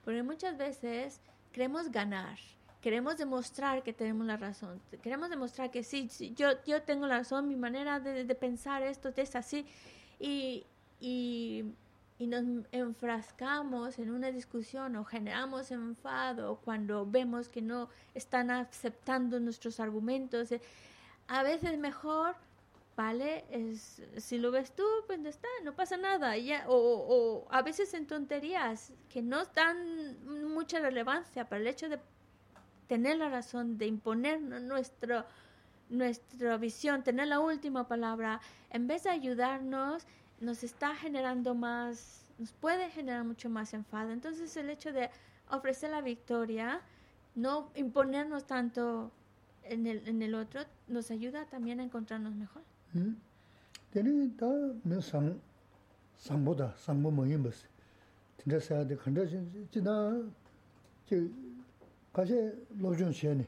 [0.04, 2.38] Porque muchas veces queremos ganar,
[2.82, 7.48] queremos demostrar que tenemos la razón, queremos demostrar que sí, yo, yo tengo la razón,
[7.48, 9.66] mi manera de, pensar esto es así,
[10.20, 10.66] y,
[11.00, 11.66] y,
[12.20, 19.80] nos enfrascamos en una discusión o generamos enfado cuando vemos que no están aceptando nuestros
[19.80, 20.50] argumentos.
[21.28, 22.36] A veces mejor
[22.98, 23.46] ¿vale?
[24.18, 26.34] Si lo ves tú, pues no está, no pasa nada.
[26.68, 30.18] O, o, a veces en tonterías que no dan
[30.52, 32.00] mucha relevancia, para el hecho de
[32.88, 35.26] tener la razón, de imponer nuestro,
[35.90, 40.06] nuestra visión, tener la última palabra, en vez de ayudarnos,
[40.40, 44.12] nos está generando más, nos puede generar mucho más enfado.
[44.12, 45.10] Entonces el hecho de
[45.50, 46.82] ofrecer la victoria,
[47.36, 49.12] no imponernos tanto
[49.64, 52.62] en el, en el otro, nos ayuda también a encontrarnos mejor.
[53.94, 54.30] Tēnī
[62.18, 62.34] 가제
[62.80, 63.46] 로준 셴이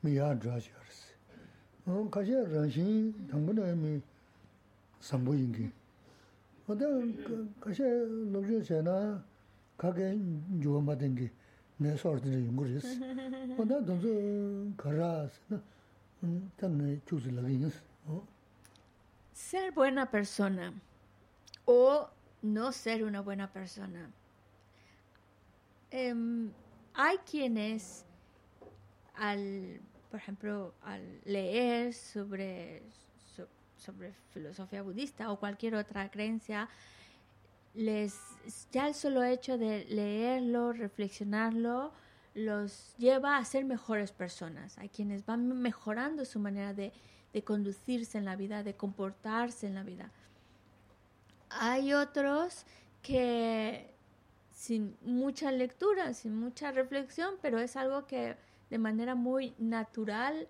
[0.00, 1.14] 미야 드라지어스
[1.86, 2.08] 어.
[2.10, 4.02] 가제 런신 당분에 미
[4.98, 5.70] 삼보인기.
[6.66, 6.84] 어데
[7.60, 9.24] 가제 로준 셴나
[9.76, 10.18] 가게
[10.60, 11.30] 조마된 게
[11.76, 12.84] 내서르드는 용거스
[13.58, 15.38] 어.데 돈서 가라스
[16.24, 17.80] 음 tamne chus laginas
[19.32, 20.74] ser buena persona.
[21.64, 22.08] O
[22.42, 24.10] no ser una buena persona.
[25.92, 26.50] Em
[26.94, 28.04] hay quienes,
[29.14, 29.80] al,
[30.10, 32.82] por ejemplo, al leer sobre,
[33.76, 36.68] sobre filosofía budista o cualquier otra creencia,
[37.74, 38.16] les
[38.70, 41.92] ya el solo hecho de leerlo, reflexionarlo,
[42.34, 44.78] los lleva a ser mejores personas.
[44.78, 46.92] Hay quienes van mejorando su manera de,
[47.32, 50.10] de conducirse en la vida, de comportarse en la vida.
[51.50, 52.64] Hay otros
[53.02, 53.93] que
[54.54, 58.36] sin mucha lectura, sin mucha reflexión, pero es algo que
[58.70, 60.48] de manera muy natural,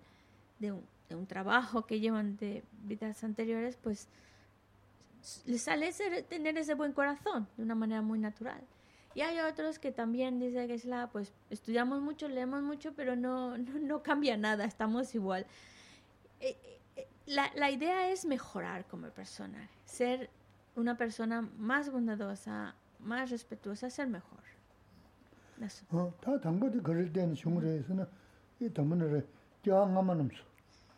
[0.59, 4.07] de un, trabajo que llevan de vidas anteriores, pues
[5.45, 5.91] les sale
[6.23, 8.61] tener ese buen corazón de una manera muy natural.
[9.15, 13.15] Y hay otros que también dice que es la, pues estudiamos mucho, leemos mucho, pero
[13.15, 15.45] no, no, cambia nada, estamos igual.
[16.41, 16.57] Eh,
[17.25, 20.29] la, la, idea es mejorar como persona, ser
[20.75, 24.40] una persona más bondadosa, más respetuosa, ser mejor.
[25.60, 25.84] Eso.
[25.90, 28.06] 어, 다 당고도 그럴 때는 중국에서는
[28.60, 29.26] 이 담문을
[29.62, 30.42] 껴안가만 없어.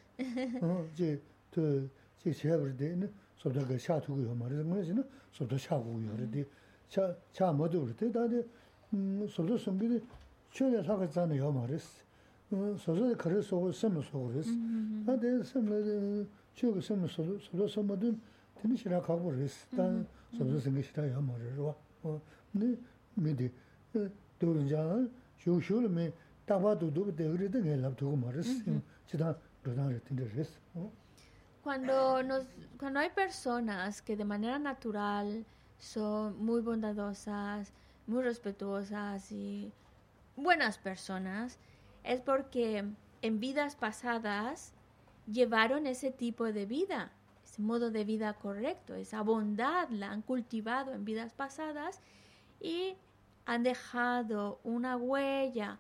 [0.95, 1.21] Ji
[1.51, 1.89] tu
[2.19, 6.17] ji shayabri di sobda kaya sha tuku yo marisi, nga zina sobda sha kuku yo
[6.17, 6.45] redi,
[6.89, 8.45] sha madu redi, da di
[9.29, 10.03] sobda sungi di
[10.51, 12.03] chöne saka zana yo marisi.
[12.49, 14.55] Sobda di kari sogo semla sogo resi.
[15.05, 18.21] Da di semla, chöga semla sobda soma dun
[18.61, 20.05] tini shira kaku resi, da
[20.37, 21.75] sobda sungi shira yo marisi wa.
[22.51, 22.77] Ni
[23.15, 23.49] mi di,
[24.39, 26.13] dhulun jana, shio shio mi
[31.63, 32.47] Cuando, nos,
[32.79, 35.45] cuando hay personas que de manera natural
[35.79, 37.73] son muy bondadosas,
[38.07, 39.73] muy respetuosas y
[40.37, 41.59] buenas personas,
[42.03, 42.85] es porque
[43.23, 44.73] en vidas pasadas
[45.27, 47.13] llevaron ese tipo de vida,
[47.45, 52.01] ese modo de vida correcto, esa bondad la han cultivado en vidas pasadas
[52.61, 52.97] y
[53.47, 55.79] han dejado una huella,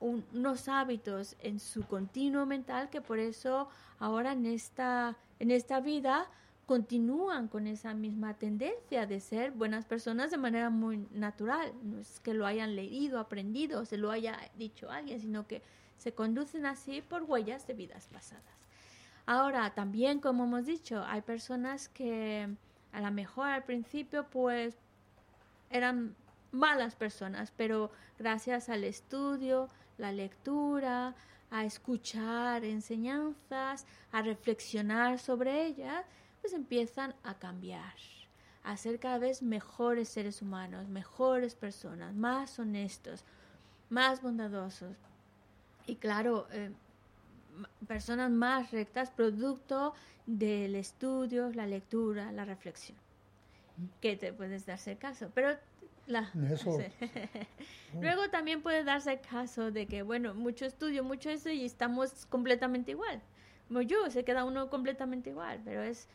[0.00, 3.68] unos hábitos en su continuo mental que por eso
[3.98, 6.28] ahora en esta, en esta vida
[6.66, 11.72] continúan con esa misma tendencia de ser buenas personas de manera muy natural.
[11.82, 15.62] No es que lo hayan leído, aprendido, se lo haya dicho alguien, sino que
[15.96, 18.44] se conducen así por huellas de vidas pasadas.
[19.24, 22.48] Ahora, también, como hemos dicho, hay personas que
[22.92, 24.76] a lo mejor al principio pues
[25.70, 26.14] eran
[26.50, 29.68] malas personas, pero gracias al estudio,
[29.98, 31.14] la lectura,
[31.50, 36.04] a escuchar enseñanzas, a reflexionar sobre ellas,
[36.40, 37.94] pues empiezan a cambiar,
[38.62, 43.24] a ser cada vez mejores seres humanos, mejores personas, más honestos,
[43.88, 44.96] más bondadosos.
[45.86, 46.70] Y claro, eh,
[47.86, 49.94] personas más rectas, producto
[50.26, 52.98] del estudio, la lectura, la reflexión,
[54.00, 55.30] que te puedes darse caso.
[55.34, 55.56] Pero
[56.08, 56.30] la,
[58.00, 62.90] Luego también puede darse caso de que, bueno, mucho estudio, mucho eso y estamos completamente
[62.90, 63.20] igual.
[63.68, 66.08] Como yo, se queda uno completamente igual, pero es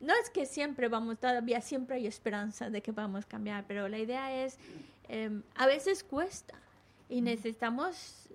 [0.00, 3.88] no es que siempre vamos, todavía siempre hay esperanza de que vamos a cambiar, pero
[3.88, 4.58] la idea es,
[5.08, 6.54] em, a veces cuesta
[7.08, 8.28] y necesitamos,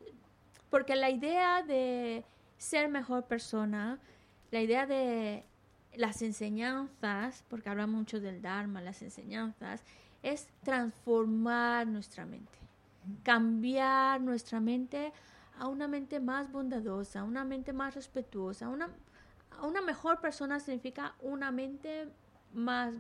[0.69, 2.23] porque la idea de
[2.57, 3.99] ser mejor persona,
[4.49, 5.43] la idea de
[5.95, 9.83] las enseñanzas, porque habla mucho del Dharma, las enseñanzas,
[10.23, 12.57] es transformar nuestra mente,
[13.23, 15.13] cambiar nuestra mente
[15.57, 18.89] a una mente más bondadosa, una mente más respetuosa, una
[19.63, 22.07] una mejor persona significa una mente
[22.53, 22.93] más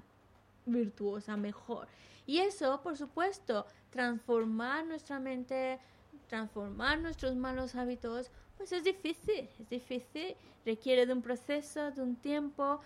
[0.65, 1.87] virtuosa, mejor.
[2.25, 5.79] Y eso, por supuesto, transformar nuestra mente,
[6.27, 12.15] transformar nuestros malos hábitos, pues es difícil, es difícil, requiere de un proceso, de un
[12.15, 12.79] tiempo.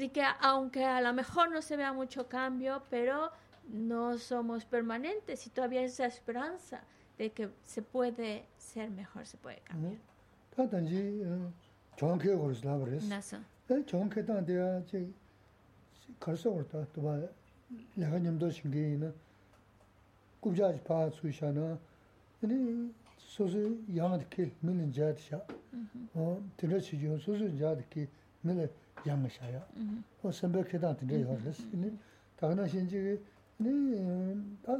[0.00, 3.30] Así que aunque a lo mejor no se vea mucho cambio, pero
[3.68, 6.80] no somos permanentes y todavía hay esa esperanza
[7.18, 9.98] de que se puede ser mejor, se puede cambiar.
[11.98, 12.24] 정확
[29.06, 29.60] yāma shāyā.
[30.22, 31.60] Hō sēmbē kētāng tīndē yō rēs.
[32.40, 33.18] Tāgā shīn chīgī,
[33.60, 33.72] nī
[34.64, 34.76] tā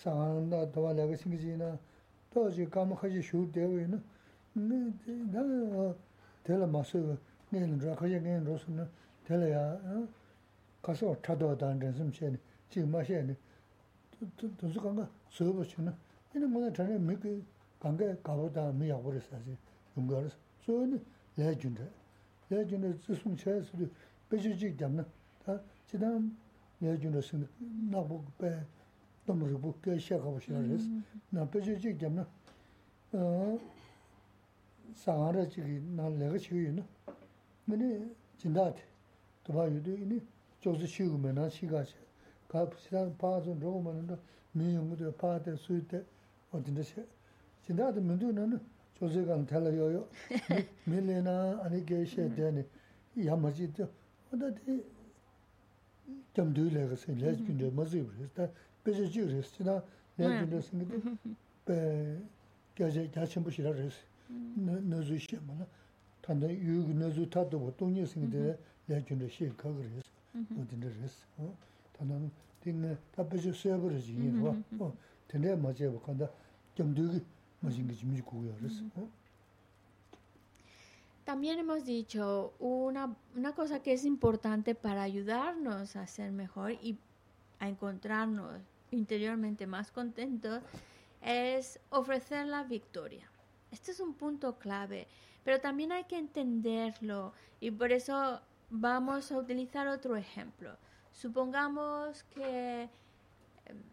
[0.00, 1.72] sāngā nā tawā lāgā shīngi chī na,
[2.32, 3.98] tō chī kāma khachī shūr tēwī na,
[4.56, 5.84] nā
[6.46, 7.16] tēlā mā sū yō,
[7.52, 8.86] nī nā rā khachī ngā rō sū na,
[9.28, 9.62] tēlā yā,
[10.86, 12.42] kāsō tā tō tān rēn sīm shē nī,
[12.72, 13.36] chī mā shē nī,
[14.40, 15.96] tō sū kāngā sū yō bō chī na,
[16.34, 17.36] nī mō nā tā rē mī kī
[17.82, 19.56] kāngā kāpō tā mī yā rēs sā chī,
[19.96, 21.02] yōng rēs, sū yō nī
[21.36, 21.99] lē chūn rē.
[22.50, 23.86] yā jīnā tsī sūng chāyā sī tu
[24.30, 25.04] pēchī chīk dhyam nā,
[25.44, 25.54] tā
[25.86, 26.26] chī tāṁ
[26.82, 28.50] yā jīnā sī nā bū pē
[29.26, 30.90] tam rī bū kē shē kāpa shē rē sī,
[31.30, 32.24] nā pēchī chīk dhyam nā,
[34.98, 36.84] sā ngā rā chī kī nā lē kā chī kī yu nā,
[37.70, 37.90] mē nī
[38.42, 38.82] jindā tī,
[39.46, 40.18] tu pā yu tu yī nī
[40.58, 42.02] chok sī shī gu mē nā shī kā chē,
[42.50, 44.18] kā chī tāṁ pā sūn rō gu mā nā
[44.58, 46.02] mī yung gu tu pā tē sū tē,
[46.50, 47.06] o tindā shē,
[47.68, 48.58] jindā tī mē tu nā nā,
[49.00, 50.06] 조세 간 달라 요요.
[50.84, 52.66] 밀레나 아니 게셰 되네
[53.24, 53.72] 야 맞지
[54.30, 54.84] 어디
[56.34, 58.52] 좀 들려가 세 레스핀데 맞지 그랬다.
[58.84, 59.82] 그저 지 그랬으나
[60.16, 60.98] 내가 그랬는데
[61.70, 62.18] 에
[62.74, 63.96] 겨제 자신 부시라 그랬어.
[64.56, 65.64] 너즈 시험은
[66.20, 70.12] 단다 유그 너즈 타도 보통 예생데 레준데 시 그랬어.
[70.60, 71.24] 어디데 그랬어.
[71.38, 71.56] 어?
[71.96, 72.30] 단은
[72.62, 74.54] 딘 답지 세버지 이거.
[74.78, 74.94] 어
[75.26, 76.28] 근데 맞지 보건다.
[76.74, 77.24] 좀 되게
[81.24, 86.98] También hemos dicho una, una cosa que es importante para ayudarnos a ser mejor y
[87.58, 90.62] a encontrarnos interiormente más contentos
[91.22, 93.30] es ofrecer la victoria.
[93.70, 95.06] Este es un punto clave,
[95.44, 98.40] pero también hay que entenderlo y por eso
[98.70, 100.76] vamos a utilizar otro ejemplo.
[101.12, 102.88] Supongamos que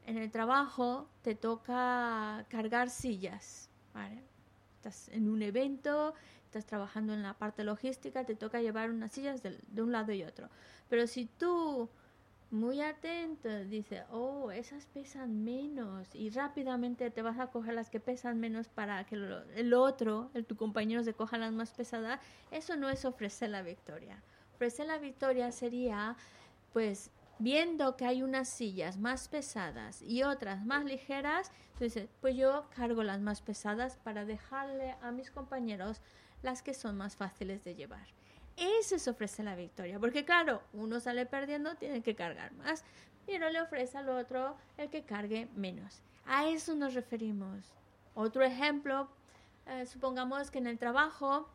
[0.05, 3.69] en el trabajo te toca cargar sillas,
[4.75, 6.13] Estás en un evento,
[6.45, 10.11] estás trabajando en la parte logística, te toca llevar unas sillas de, de un lado
[10.13, 10.49] y otro.
[10.87, 11.89] Pero si tú
[12.49, 17.99] muy atento, dice, oh, esas pesan menos y rápidamente te vas a coger las que
[17.99, 22.21] pesan menos para que el otro, el, tu compañero se coja las más pesadas,
[22.51, 24.21] eso no es ofrecer la victoria.
[24.55, 26.15] Ofrecer la victoria sería,
[26.71, 32.67] pues, viendo que hay unas sillas más pesadas y otras más ligeras, entonces pues yo
[32.75, 36.01] cargo las más pesadas para dejarle a mis compañeros
[36.41, 38.07] las que son más fáciles de llevar.
[38.55, 42.83] Eso es ofrece la victoria, porque claro, uno sale perdiendo, tiene que cargar más,
[43.27, 46.01] pero le ofrece al otro el que cargue menos.
[46.25, 47.73] A eso nos referimos.
[48.15, 49.09] Otro ejemplo,
[49.67, 51.47] eh, supongamos que en el trabajo,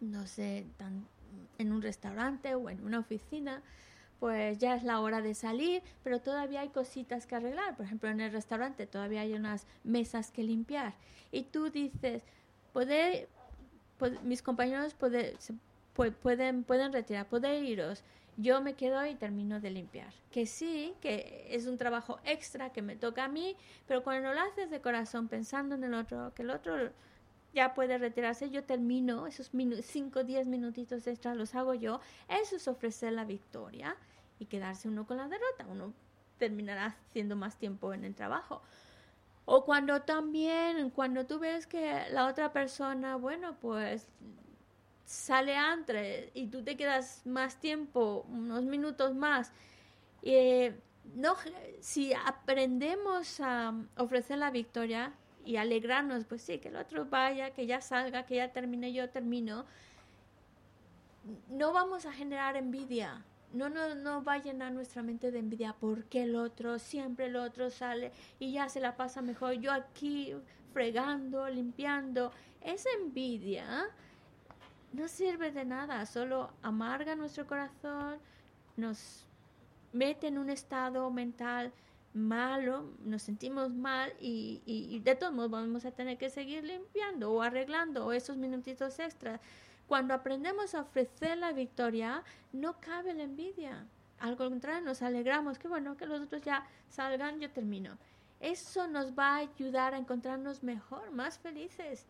[0.00, 0.66] no sé,
[1.58, 3.62] en un restaurante o en una oficina,
[4.22, 7.74] pues ya es la hora de salir, pero todavía hay cositas que arreglar.
[7.74, 10.94] Por ejemplo, en el restaurante todavía hay unas mesas que limpiar.
[11.32, 12.22] Y tú dices,
[12.72, 13.26] ¿puede,
[14.22, 18.04] mis compañeros pueden, pueden retirar, pueden iros.
[18.36, 20.12] Yo me quedo y termino de limpiar.
[20.30, 23.56] Que sí, que es un trabajo extra que me toca a mí,
[23.88, 26.92] pero cuando lo haces de corazón pensando en el otro, que el otro
[27.54, 31.98] ya puede retirarse, yo termino esos 5 o 10 minutitos extra, los hago yo.
[32.28, 33.96] Eso es ofrecer la victoria
[34.42, 35.66] y quedarse uno con la derrota.
[35.68, 35.94] Uno
[36.38, 38.62] terminará haciendo más tiempo en el trabajo.
[39.44, 44.08] O cuando también, cuando tú ves que la otra persona, bueno, pues
[45.04, 49.52] sale antes y tú te quedas más tiempo, unos minutos más.
[50.22, 50.74] Eh,
[51.14, 51.36] no,
[51.80, 55.12] si aprendemos a ofrecer la victoria
[55.44, 59.10] y alegrarnos, pues sí, que el otro vaya, que ya salga, que ya termine, yo
[59.10, 59.66] termino,
[61.48, 65.74] no vamos a generar envidia no, no, no va a llenar nuestra mente de envidia
[65.78, 69.54] porque el otro, siempre el otro sale y ya se la pasa mejor.
[69.54, 70.34] Yo aquí
[70.72, 72.32] fregando, limpiando.
[72.60, 73.86] Esa envidia
[74.92, 78.18] no sirve de nada, solo amarga nuestro corazón,
[78.76, 79.26] nos
[79.92, 81.72] mete en un estado mental
[82.14, 86.64] malo, nos sentimos mal y, y, y de todos modos vamos a tener que seguir
[86.64, 89.40] limpiando o arreglando esos minutitos extras.
[89.92, 93.86] Cuando aprendemos a ofrecer la victoria, no cabe la envidia.
[94.20, 95.58] Al contrario, nos alegramos.
[95.58, 97.98] Qué bueno que los otros ya salgan, yo termino.
[98.40, 102.06] Eso nos va a ayudar a encontrarnos mejor, más felices.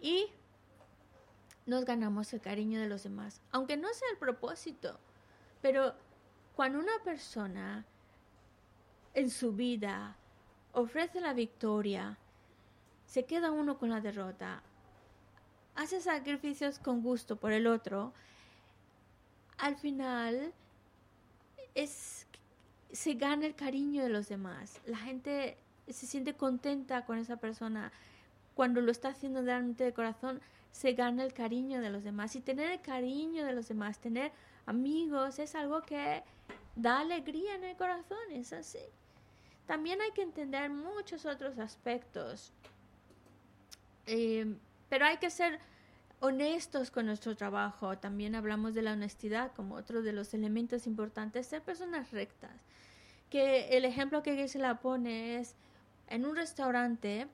[0.00, 0.26] Y
[1.66, 3.40] nos ganamos el cariño de los demás.
[3.52, 4.98] Aunque no sea el propósito.
[5.62, 5.94] Pero
[6.56, 7.86] cuando una persona
[9.12, 10.16] en su vida
[10.72, 12.18] ofrece la victoria,
[13.06, 14.64] se queda uno con la derrota,
[15.76, 18.12] hace sacrificios con gusto por el otro,
[19.58, 20.52] al final
[21.74, 22.26] es,
[22.92, 24.80] se gana el cariño de los demás.
[24.86, 25.56] La gente
[25.88, 27.92] se siente contenta con esa persona.
[28.54, 32.36] Cuando lo está haciendo realmente de corazón, se gana el cariño de los demás.
[32.36, 34.32] Y tener el cariño de los demás, tener
[34.66, 36.22] amigos, es algo que
[36.76, 38.78] da alegría en el corazón, es así.
[39.66, 42.52] También hay que entender muchos otros aspectos.
[44.06, 44.56] Eh,
[44.88, 45.58] pero hay que ser
[46.20, 47.98] honestos con nuestro trabajo.
[47.98, 52.62] También hablamos de la honestidad como otro de los elementos importantes, ser personas rectas.
[53.30, 55.56] Que el ejemplo que se la pone es
[56.08, 57.28] en un restaurante,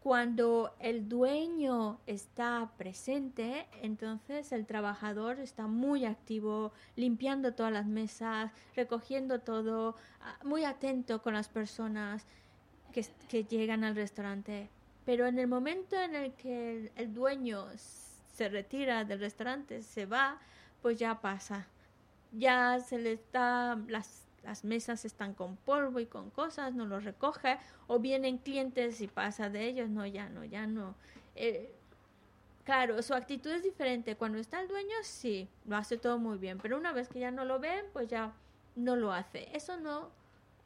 [0.00, 8.50] cuando el dueño está presente, entonces el trabajador está muy activo, limpiando todas las mesas,
[8.74, 12.24] recogiendo todo, ah, muy atento con las personas
[12.92, 14.70] que, que llegan al restaurante.
[15.04, 20.38] Pero en el momento en el que el, dueño se retira del restaurante, se va,
[20.82, 21.66] pues ya pasa.
[22.32, 27.00] Ya se le está, las, las mesas están con polvo y con cosas, no lo
[27.00, 30.94] recoge, o vienen clientes y pasa de ellos, no, ya no, ya no.
[31.34, 31.74] Eh,
[32.64, 34.16] claro, su actitud es diferente.
[34.16, 37.30] Cuando está el dueño, sí, lo hace todo muy bien, pero una vez que ya
[37.30, 38.32] no lo ven, pues ya
[38.76, 39.48] no lo hace.
[39.56, 40.19] Eso no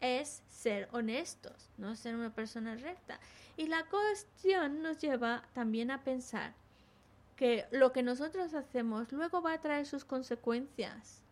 [0.04, 3.18] es ser honestos, no ser una persona recta.
[3.56, 6.54] Y la cuestión nos lleva también a pensar
[7.36, 11.22] que lo que nosotros hacemos luego va a traer sus consecuencias.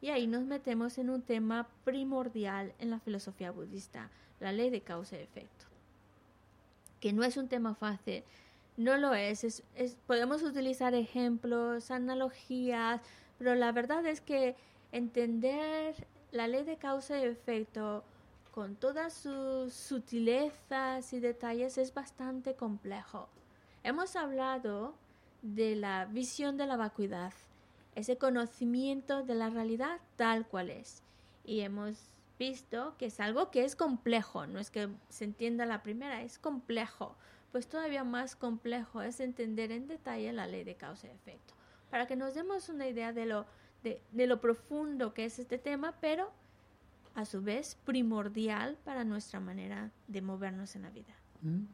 [0.00, 4.80] Y ahí nos metemos en un tema primordial en la filosofía budista, la ley de
[4.80, 5.66] causa y efecto.
[7.00, 8.24] Que no es un tema fácil,
[8.76, 9.62] no lo es,
[10.06, 13.00] podemos utilizar ejemplos, analogías,
[13.38, 14.56] pero la verdad es que
[14.92, 15.94] entender
[16.32, 18.04] la ley de causa y efecto
[18.52, 23.28] con todas sus sutilezas y detalles es bastante complejo.
[23.82, 24.94] Hemos hablado
[25.42, 27.32] de la visión de la vacuidad,
[27.94, 31.02] ese conocimiento de la realidad tal cual es.
[31.44, 31.96] Y hemos
[32.38, 36.38] visto que es algo que es complejo, no es que se entienda la primera, es
[36.38, 37.14] complejo.
[37.52, 41.54] Pues todavía más complejo es entender en detalle la ley de causa y efecto,
[41.90, 43.46] para que nos demos una idea de lo,
[43.82, 46.30] de, lo profundo que es este tema, pero
[47.14, 51.14] a su vez primordial para nuestra manera de movernos en la vida.
[51.42, 51.64] Mm.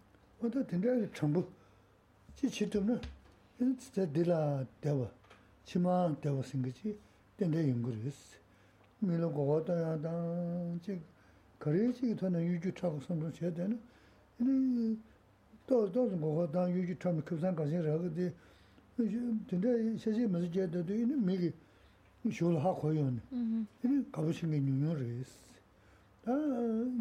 [22.31, 23.21] 쇼를 하고 요는.
[23.85, 25.39] 이 가보신 게 뉴뉴레스
[26.27, 26.33] 아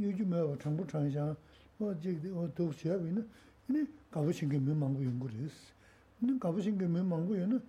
[0.01, 1.35] 요즘에 정부 전상
[1.77, 3.27] 뭐 지금 어 도시야 있는
[3.69, 5.73] 이니 가보신 게 몇만 거 연구레스
[6.21, 7.61] 이니 가보신 게 몇만 거 요는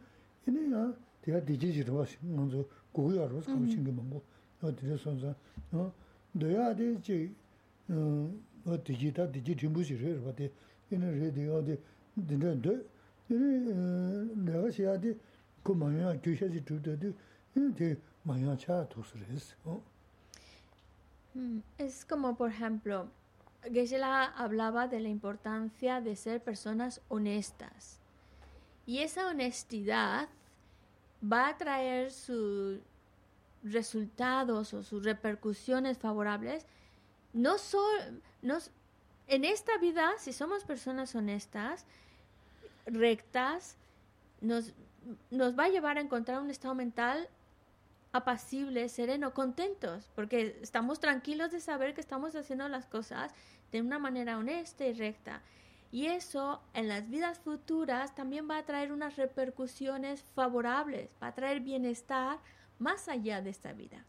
[0.46, 4.22] 이니야 대가 디지지로 와서 먼저 고요로 가보신 게 뭔고.
[4.62, 5.34] 어 들어선서
[5.72, 5.92] 어
[6.32, 7.30] 너야 되지
[7.88, 8.30] 어
[8.84, 10.50] 디지다 디지 팀부시를 봐대
[10.90, 11.76] 이는 레디오 디
[12.26, 12.86] 딘데 디
[14.44, 15.18] 내가 시야디
[15.62, 17.12] 그 뭐야 교셔지 주도도
[18.88, 19.57] tus res.
[21.78, 23.09] Es como, por ejemplo,
[23.72, 27.98] Geshe-la hablaba de la importancia de ser personas honestas.
[28.86, 30.28] Y esa honestidad
[31.20, 32.78] va a traer sus
[33.64, 36.64] resultados o sus repercusiones favorables,
[37.32, 38.14] no solo
[39.26, 41.84] en esta vida, si somos personas honestas,
[42.86, 43.76] rectas,
[44.40, 44.72] nos,
[45.30, 47.28] nos va a llevar a encontrar un estado mental
[48.16, 53.32] apacible, sereno, contentos, porque estamos tranquilos de saber que estamos haciendo las cosas
[53.72, 55.42] de una manera honesta y recta.
[55.92, 61.34] Y eso en las vidas futuras también va a traer unas repercusiones favorables, va a
[61.34, 62.38] traer bienestar
[62.78, 64.04] más allá de esta vida.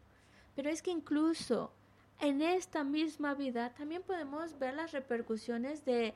[0.56, 1.72] Pero es que incluso
[2.20, 6.16] en esta misma vida también podemos ver las repercusiones de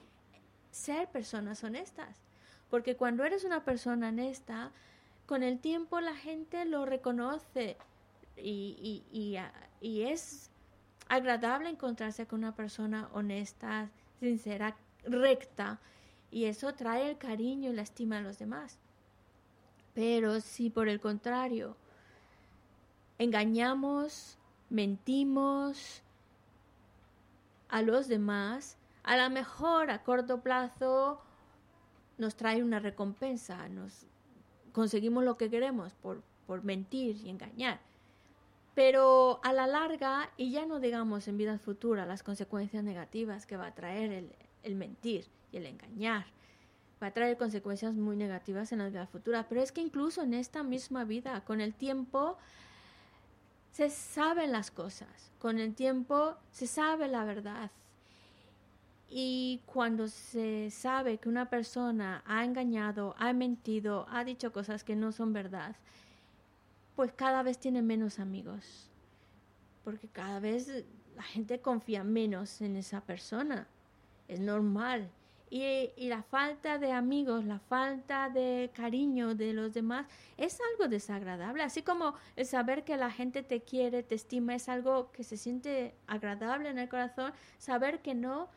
[0.72, 2.18] ser personas honestas.
[2.70, 4.72] Porque cuando eres una persona honesta,
[5.32, 7.78] con el tiempo la gente lo reconoce
[8.36, 9.02] y,
[9.80, 10.50] y, es
[11.08, 14.76] agradable encontrarse con una persona honesta, sincera,
[15.06, 15.80] recta
[16.32, 18.78] y eso trae el cariño y la estima a los demás.
[19.94, 21.78] Pero si por el contrario
[23.18, 24.38] engañamos,
[24.70, 26.02] mentimos
[27.70, 31.22] a los demás, a lo mejor a corto plazo
[32.18, 34.11] nos trae una recompensa, nos
[34.72, 37.80] conseguimos lo que queremos por, por mentir y engañar.
[38.74, 43.58] Pero a la larga, y ya no digamos en vida futura, las consecuencias negativas que
[43.58, 44.32] va a traer el,
[44.64, 46.26] el mentir y el engañar.
[47.02, 49.48] Va a traer consecuencias muy negativas en la vida futura.
[49.50, 52.38] Pero es que incluso en esta misma vida, con el tiempo,
[53.72, 55.32] se saben las cosas.
[55.40, 57.72] Con el tiempo se sabe la verdad.
[59.14, 64.96] Y cuando se sabe que una persona ha engañado, ha mentido, ha dicho cosas que
[64.96, 65.76] no son verdad,
[66.96, 68.90] pues cada vez tiene menos amigos.
[69.84, 70.86] Porque cada vez
[71.16, 73.68] la gente confía menos en esa persona
[74.32, 75.10] es normal.
[75.50, 80.08] Y, la falta de amigos, la falta de cariño de los demás
[80.38, 81.62] es algo desagradable.
[81.62, 85.36] Así como el saber que la gente te quiere, te estima, es algo que se
[85.36, 87.34] siente agradable en el corazón.
[87.58, 88.48] Saber que no,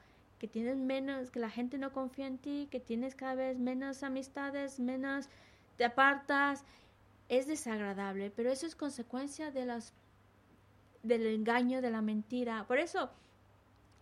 [0.45, 4.03] que tienes menos, que la gente no confía en ti, que tienes cada vez menos
[4.03, 5.31] amistades, menos
[5.79, 6.67] te apartas,
[7.31, 8.31] es desagradable.
[8.31, 9.95] Pero eso es consecuencia de las,
[11.03, 12.67] del engaño, de la mentira.
[12.67, 13.09] Por eso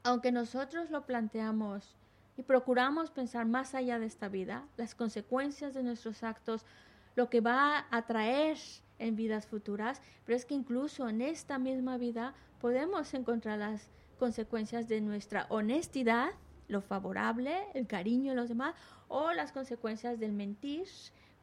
[0.03, 1.95] aunque nosotros lo planteamos
[2.37, 6.67] y procuramos pensar más allá de esta vida, las consecuencias de nuestros actos,
[7.15, 8.59] lo que va a traer
[8.99, 14.89] en vidas futuras, pero es que incluso en esta misma vida podemos encontrar las consecuencias
[14.89, 16.31] de nuestra honestidad,
[16.69, 18.75] lo favorable, el cariño de los demás,
[19.09, 20.87] o las consecuencias del mentir,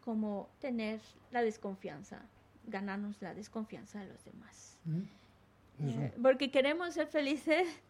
[0.03, 1.01] como tener
[1.31, 2.21] la desconfianza,
[2.65, 4.77] ganarnos la desconfianza de los demás.
[5.81, 7.67] Eh, porque queremos ser felices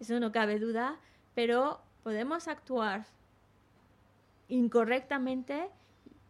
[0.00, 0.98] eso no cabe duda,
[1.34, 3.06] pero podemos actuar
[4.48, 5.68] incorrectamente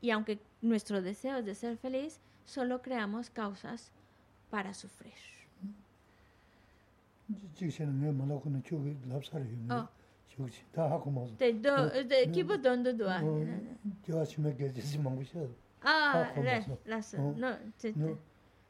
[0.01, 3.93] y aunque nuestro deseo es de ser feliz, solo creamos causas
[4.51, 5.15] para sufrir.
[7.55, 9.89] 직세는 왜 말하고는 저기 랍사를 해요.
[10.37, 11.29] 저기 다 하고 먹어.
[11.39, 11.53] 네,
[12.09, 13.21] 네, 기부 돈도 도와.
[14.07, 15.47] 저 아침에 계지 먹고 싶어.
[15.83, 17.17] 아, 네, 라스.
[17.17, 18.15] 너, 진짜.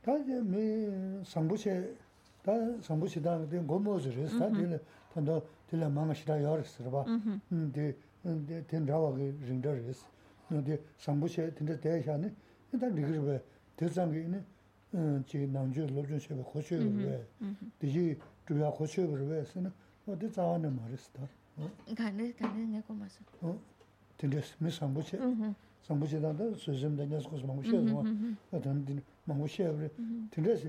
[0.03, 1.95] 다제 미 상부세
[2.43, 4.83] 다 상부시다 근데 고모즈를 사들
[5.13, 7.05] 탄도 들라 망시다 열스를 봐.
[7.49, 10.05] 근데 근데 된다와게 링더스.
[10.49, 12.33] 근데 상부세 된다 대샤네.
[12.73, 13.41] 일단 리그르베
[13.77, 14.45] 대상에 있는
[15.27, 16.81] 지 남주 로준세가 고쳐요.
[17.79, 18.17] 되게
[18.51, 19.71] dhruya khochwe barwe esi na,
[20.07, 21.29] o di tsawa na maris tar.
[21.95, 23.21] Gane, gane nga ko maso.
[24.17, 25.55] Tindes, mi sambuche, mm-hmm.
[25.81, 28.03] sambuche tanda suzim da nyas khos mangushe esi wa,
[28.61, 30.29] tanda dina mangushe ebre, mm-hmm.
[30.31, 30.67] tindes,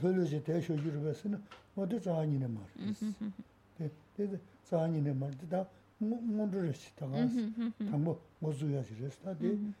[0.00, 1.40] lolo je te sho yurwe esi na,
[1.74, 3.02] o di tsawa nina maris.
[3.76, 5.66] Di tsawa nina maris, di da
[5.98, 7.52] ngondu resi taga esi,
[7.90, 9.34] tangbo ngozu yasi resi, mm-hmm.
[9.34, 9.74] da di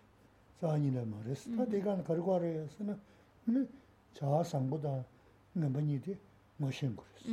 [0.58, 1.46] tsawa nina maris.
[1.48, 2.98] Da di gana karikwa re esi na,
[4.12, 5.04] cha sambu da
[5.52, 6.18] ngambani di,
[6.60, 7.24] 모신 그랬어.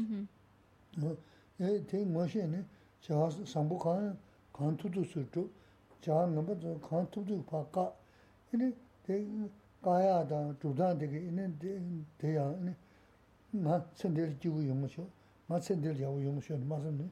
[0.97, 1.17] 뭐
[1.59, 2.63] 에테 모신이
[3.01, 4.17] 저 상부간
[4.53, 5.49] 간투도 쓸죠.
[6.01, 7.93] 자 넘버 저 간투도 바까
[8.53, 8.73] 이니
[9.03, 9.27] 대
[9.81, 11.59] 가야다 주단 되게 있는
[12.17, 12.73] 대야 이니
[13.51, 15.05] 마 선들 지고 용무쇼.
[15.47, 16.57] 마 선들 야고 용무쇼.
[16.57, 17.09] 마선네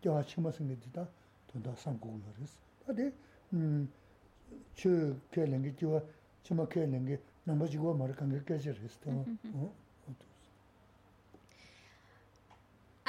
[0.00, 1.06] 저 치마선 게다
[1.52, 2.56] 돈다 상고를 그랬어.
[2.86, 3.12] 근데
[3.52, 6.00] 음저 kelenge jiwa
[6.42, 9.24] chima kelenge namba jiwa mara kange kachir his tema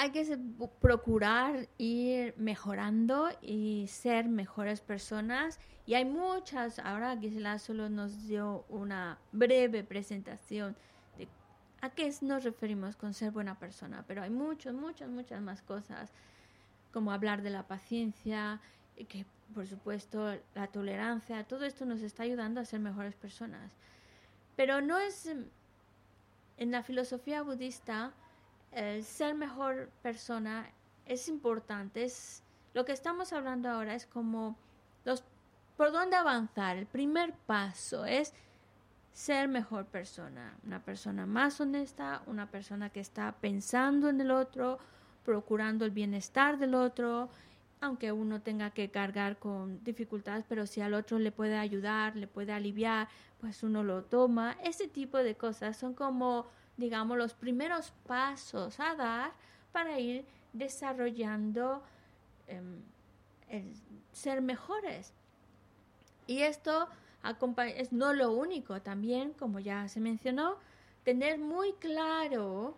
[0.02, 0.40] Hay que
[0.80, 5.60] procurar ir mejorando y ser mejores personas.
[5.86, 10.78] Y hay muchas, ahora Gisela solo nos dio una breve presentación
[11.18, 11.28] de
[11.82, 16.14] a qué nos referimos con ser buena persona, pero hay muchas, muchas, muchas más cosas,
[16.94, 18.62] como hablar de la paciencia,
[19.10, 23.74] que por supuesto la tolerancia, todo esto nos está ayudando a ser mejores personas.
[24.56, 25.30] Pero no es
[26.56, 28.14] en la filosofía budista
[29.04, 30.70] ser mejor persona
[31.06, 32.04] es importante.
[32.04, 32.44] Es
[32.74, 34.58] lo que estamos hablando ahora es como
[35.06, 35.24] los
[35.78, 36.78] por dónde avanzar.
[36.78, 38.34] El primer paso es
[39.14, 44.78] ser mejor persona, una persona más honesta, una persona que está pensando en el otro,
[45.26, 47.30] procurando el bienestar del otro
[47.82, 52.28] aunque uno tenga que cargar con dificultades, pero si al otro le puede ayudar, le
[52.28, 53.08] puede aliviar,
[53.40, 54.58] pues uno lo toma.
[54.64, 56.48] Ese tipo de cosas son como,
[56.80, 59.34] digamos, los primeros pasos a dar
[59.72, 61.84] para ir desarrollando
[62.48, 62.82] em,
[64.14, 65.14] ser mejores.
[66.26, 66.88] Y esto
[67.76, 70.58] es no lo único, también, como ya se mencionó,
[71.04, 72.78] tener muy claro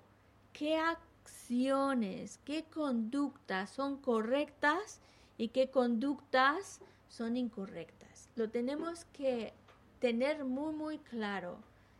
[0.54, 5.00] qué acciones, qué conductas son correctas
[5.38, 8.30] y qué conductas son incorrectas.
[8.36, 9.54] Lo tenemos que
[10.00, 11.58] tener muy, muy claro,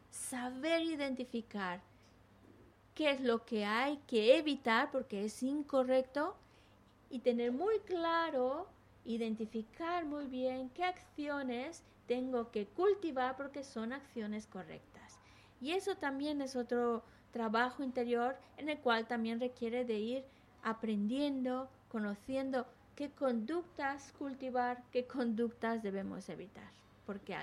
[0.10, 1.82] saber identificar
[2.96, 6.36] qué es lo que hay que evitar porque es incorrecto
[7.10, 8.68] y tener muy claro,
[9.06, 15.20] identificar muy bien qué acciones tengo que cultivar porque son acciones correctas.
[15.60, 20.26] Y eso también es otro trabajo interior en el cual también requiere de ir
[20.64, 26.72] aprendiendo, conociendo qué conductas cultivar, qué conductas debemos evitar,
[27.06, 27.36] porque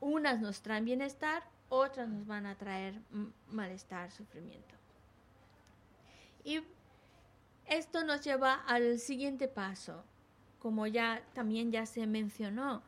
[0.00, 2.94] unas nos traen bienestar, otras nos van a traer
[3.48, 4.77] malestar, sufrimiento.
[6.48, 6.64] Y
[7.66, 10.02] esto nos lleva al siguiente paso,
[10.60, 12.82] como ya también ya se mencionó.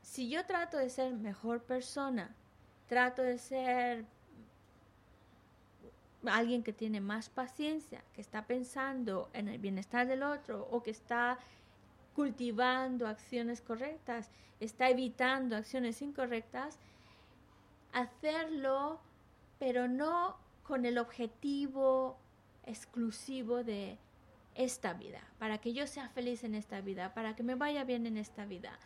[0.00, 2.34] Si yo trato de ser mejor persona,
[2.86, 4.06] trato de ser
[6.24, 10.90] alguien que tiene más paciencia, que está pensando en el bienestar del otro o que
[10.90, 11.38] está
[12.16, 14.30] cultivando acciones correctas,
[14.60, 16.78] está evitando acciones incorrectas,
[17.92, 18.98] hacerlo,
[19.58, 22.16] pero no con el objetivo
[22.68, 23.98] exclusivo de
[24.54, 28.06] esta vida, para que yo sea feliz en esta vida, para que me vaya bien
[28.06, 28.78] en esta vida.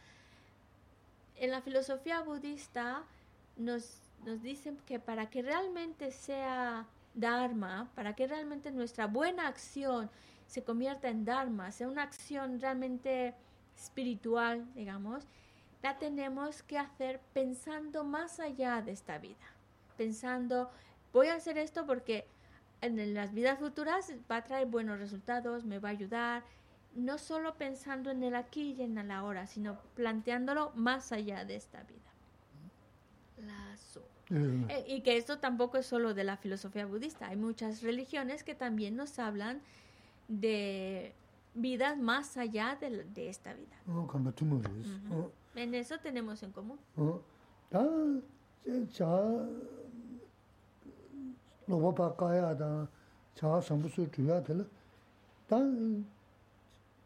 [1.36, 3.02] En la filosofía budista
[3.56, 10.10] nos, nos dicen que para que realmente sea Dharma, para que realmente nuestra buena acción
[10.46, 13.34] se convierta en Dharma, sea una acción realmente
[13.76, 15.26] espiritual, digamos,
[15.82, 19.46] la tenemos que hacer pensando más allá de esta vida.
[19.96, 20.70] Pensando,
[21.12, 22.26] voy a hacer esto porque
[22.82, 26.44] en las vidas futuras va a traer buenos resultados, me va a ayudar.
[26.94, 31.56] No solo pensando en el aquí y en el ahora, sino planteándolo más allá de
[31.56, 32.00] esta vida.
[33.38, 33.76] La
[34.68, 37.28] eh, y que esto tampoco es solo de la filosofía budista.
[37.28, 39.60] Hay muchas religiones que también nos hablan
[40.28, 41.12] de
[41.54, 43.76] vidas más allá de, de esta vida.
[43.88, 44.06] Oh,
[45.14, 45.30] oh.
[45.54, 46.78] En eso tenemos en común.
[46.96, 47.20] Oh.
[51.72, 52.86] loba pa kaya dan
[53.34, 54.64] chaa sambu su tuya tila
[55.48, 56.04] dan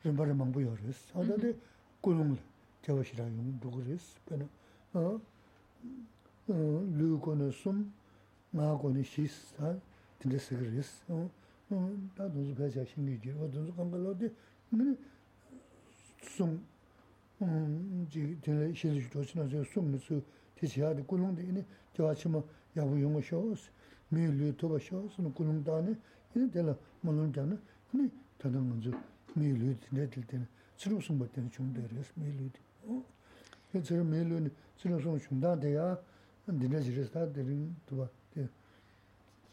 [0.02, 0.98] rinpa rinmangbu yo res.
[1.14, 1.54] Anda de
[2.02, 2.36] kulung
[2.82, 4.18] tewa shira yung dhugu res.
[4.26, 4.46] Pena
[6.98, 7.92] lu kone sum,
[8.50, 9.54] nga kone shis,
[10.18, 11.02] tinda sik res.
[12.16, 14.32] Da dunzu pecha shingi jiri, o dunzu kanga lo de
[16.22, 16.58] sum,
[17.38, 20.22] tinda shilish dochina zi sum nisu
[20.54, 22.42] tichiya di kulung de ini tewa chima
[22.77, 23.70] 야부 용어 쇼스
[24.11, 25.97] 미르 토바 쇼스는 군웅다네
[26.35, 27.57] 이제 될라 몰론잖아
[27.91, 28.93] 근데 다른 건지
[29.35, 30.47] 미르 내들 때는
[30.77, 32.51] 스루승 못 때는 좀 되려서 미르
[32.85, 33.03] 어
[33.72, 35.99] 그래서 미르는 스루승 좀다 돼야
[36.45, 38.09] 근데 이제 다 되는 도와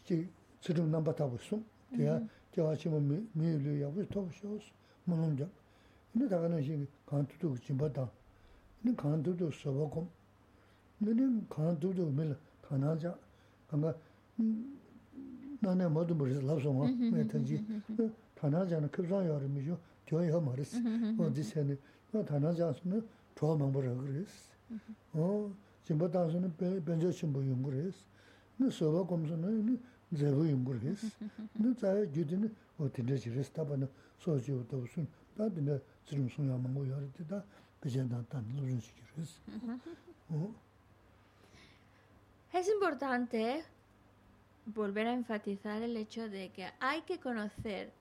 [0.03, 0.27] 지
[0.59, 1.59] 스루 넘버 타고서
[1.95, 2.19] 돼야
[2.51, 4.67] 제가시면 미르 야부 토바 쇼스
[5.05, 5.47] 몰론자
[6.11, 8.11] 근데 다가는 시 간투도 진바다
[8.81, 10.09] 근데 간투도 서버고
[10.99, 13.17] 근데 간투도 밀 파나자
[13.69, 13.93] 아마
[15.59, 17.63] 나네 모두 버리서 랍소마 메타지
[18.35, 20.77] 파나자는 급상 여름이죠 저요 말했어
[21.17, 21.77] 어디서는
[22.11, 23.05] 나 파나자스는
[23.35, 24.53] 조망 버려 그랬어
[25.13, 25.51] 어
[25.83, 26.53] 지금 다서는
[26.85, 28.05] 변조 신부 용 그랬어
[28.57, 29.79] 너 서버 검사는
[30.17, 31.07] 제부 용 그랬어
[31.53, 33.87] 너 자유 주디는 어디에 지르스다바는
[34.19, 35.07] 소지부터 무슨
[35.37, 37.43] 다들 지금 송야만 거 여러 때다
[37.79, 39.39] 그제 나타는 그런 식으로 했어
[40.29, 40.53] 어
[42.53, 43.63] Es importante
[44.67, 47.91] volver a enfatizar el hecho de que hay que conocer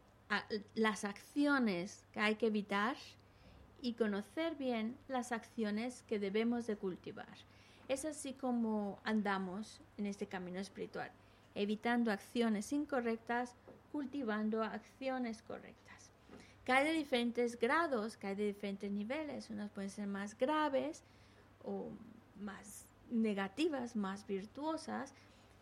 [0.75, 2.97] las acciones que hay que evitar
[3.81, 7.35] y conocer bien las acciones que debemos de cultivar.
[7.89, 11.11] Es así como andamos en este camino espiritual,
[11.55, 13.55] evitando acciones incorrectas,
[13.91, 16.11] cultivando acciones correctas.
[16.67, 21.03] Hay de diferentes grados, hay de diferentes niveles, unas pueden ser más graves
[21.65, 21.89] o
[22.39, 25.15] más negativas, más virtuosas,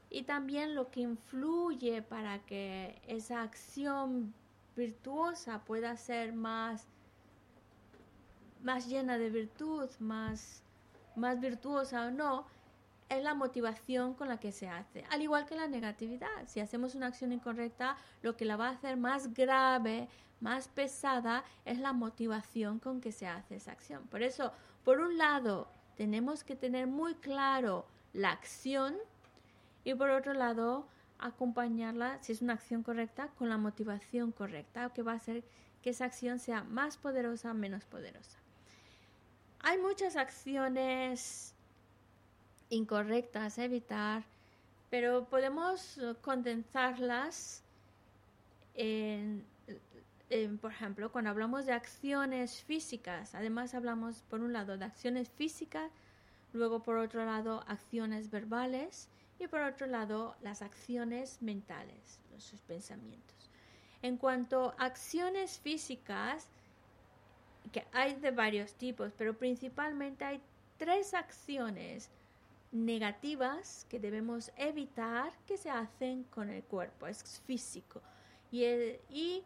[0.09, 4.35] y también lo que influye para que esa acción
[4.77, 6.87] virtuosa pueda ser más,
[8.63, 10.63] más llena de virtud, más,
[11.17, 12.47] más virtuosa o no,
[13.09, 15.05] es la motivación con la que se hace.
[15.11, 18.73] Al igual que la negatividad, si hacemos una acción incorrecta, lo que la va a
[18.73, 20.09] hacer más grave,
[20.41, 24.07] más pesada, es la motivación con que se hace esa acción.
[24.07, 24.53] Por eso,
[24.85, 25.69] por un lado,
[26.01, 27.85] tenemos que tener muy claro
[28.15, 28.97] la acción
[29.85, 30.87] y por otro lado,
[31.19, 35.45] acompañarla, si es una acción correcta, con la motivación correcta, que va a hacer
[35.83, 38.39] que esa acción sea más poderosa menos poderosa.
[39.61, 41.53] Hay muchas acciones
[42.71, 44.25] incorrectas a evitar,
[44.89, 47.63] pero podemos condensarlas
[48.73, 49.45] en,
[50.61, 55.91] por ejemplo, cuando hablamos de acciones físicas, además hablamos por un lado de acciones físicas,
[56.53, 59.09] luego por otro lado acciones verbales,
[59.41, 63.51] y por otro lado las acciones mentales, sus pensamientos.
[64.03, 66.47] En cuanto a acciones físicas,
[67.73, 70.41] que hay de varios tipos, pero principalmente hay
[70.77, 72.11] tres acciones
[72.73, 78.01] negativas que debemos evitar que se hacen con el cuerpo, es físico.
[78.51, 79.45] Y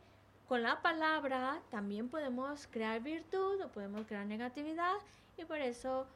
[0.49, 4.95] con la palabra también podemos crear virtud o podemos crear negatividad
[5.37, 6.07] y por eso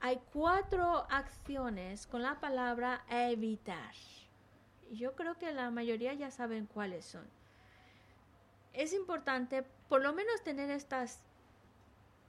[0.00, 3.94] hay cuatro acciones con la palabra evitar.
[4.92, 7.26] Yo creo que la mayoría ya saben cuáles son.
[8.72, 11.20] Es importante por lo menos tener estas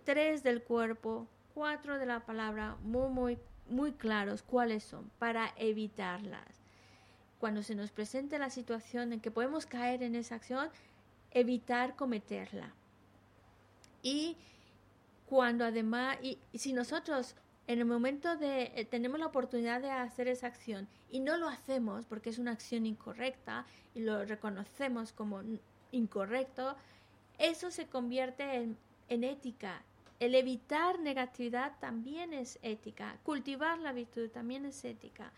[0.04, 6.64] tres del cuerpo, cuatro de la palabra muy, muy, muy claros cuáles son para evitarlas.
[7.40, 10.70] Cuando se nos presente la situación en que podemos caer en esa acción,
[11.36, 12.74] evitar cometerla.
[14.02, 14.36] Y
[15.28, 17.36] cuando además, y si nosotros
[17.68, 21.48] en el momento de eh, tenemos la oportunidad de hacer esa acción y no lo
[21.48, 23.66] hacemos porque es una acción incorrecta
[23.96, 25.42] y lo reconocemos como
[25.92, 26.76] incorrecto,
[27.38, 28.78] eso se convierte en,
[29.10, 29.82] en ética.
[30.20, 33.18] El evitar negatividad también es ética.
[33.24, 35.32] Cultivar la virtud también es ética.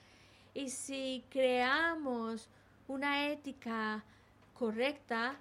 [0.53, 2.49] Y si creamos
[2.87, 4.03] una ética
[4.53, 5.37] correcta,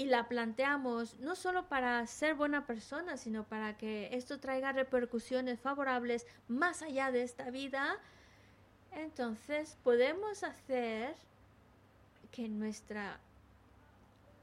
[0.00, 5.60] y la planteamos no solo para ser buena persona, sino para que esto traiga repercusiones
[5.60, 7.98] favorables más allá de esta vida,
[8.92, 11.14] entonces podemos hacer
[12.30, 13.20] que nuestra,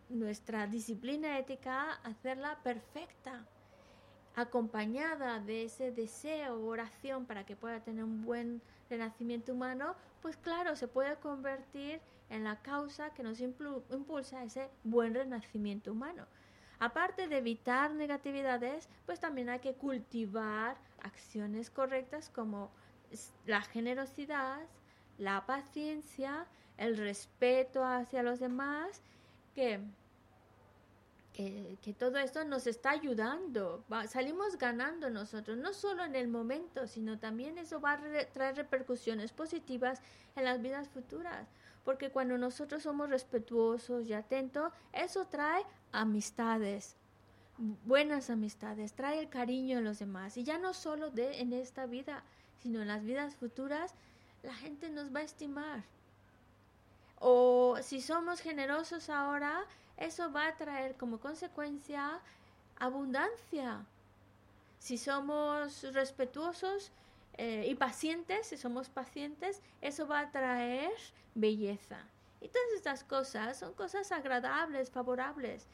[0.10, 3.44] nuestra disciplina ética, hacerla perfecta,
[4.36, 10.38] acompañada de ese deseo o oración para que pueda tener un buen renacimiento humano, pues
[10.38, 12.00] claro, se puede convertir
[12.44, 16.26] la causa que nos impulsa ese buen renacimiento humano.
[16.80, 22.70] Aparte de evitar negatividades, pues también hay que cultivar acciones correctas como
[23.46, 24.60] la generosidad,
[25.18, 26.46] la paciencia,
[26.78, 29.02] el respeto hacia los demás,
[29.56, 29.80] que,
[31.34, 33.84] que, todo esto nos está ayudando.
[34.08, 39.32] salimos ganando nosotros, no solo en el momento, sino también eso va a traer repercusiones
[39.32, 40.02] positivas
[40.36, 41.48] en las vidas futuras
[41.88, 45.64] porque cuando nosotros somos respetuosos y atentos, eso trae
[45.94, 46.98] amistades,
[47.86, 50.36] buenas amistades, trae el cariño en los demás.
[50.36, 52.24] Y ya no solo de, en esta vida,
[52.62, 53.94] sino en las vidas futuras,
[54.44, 55.86] la gente nos va a estimar.
[57.20, 59.64] O si somos generosos ahora,
[59.96, 62.20] eso va a traer como consecuencia
[62.80, 63.86] abundancia.
[64.80, 66.92] Si somos respetuosos,
[67.38, 70.92] eh, y pacientes, si somos pacientes, eso va a traer
[71.36, 72.00] belleza.
[72.42, 75.68] Y todas estas cosas son cosas agradables, favorables,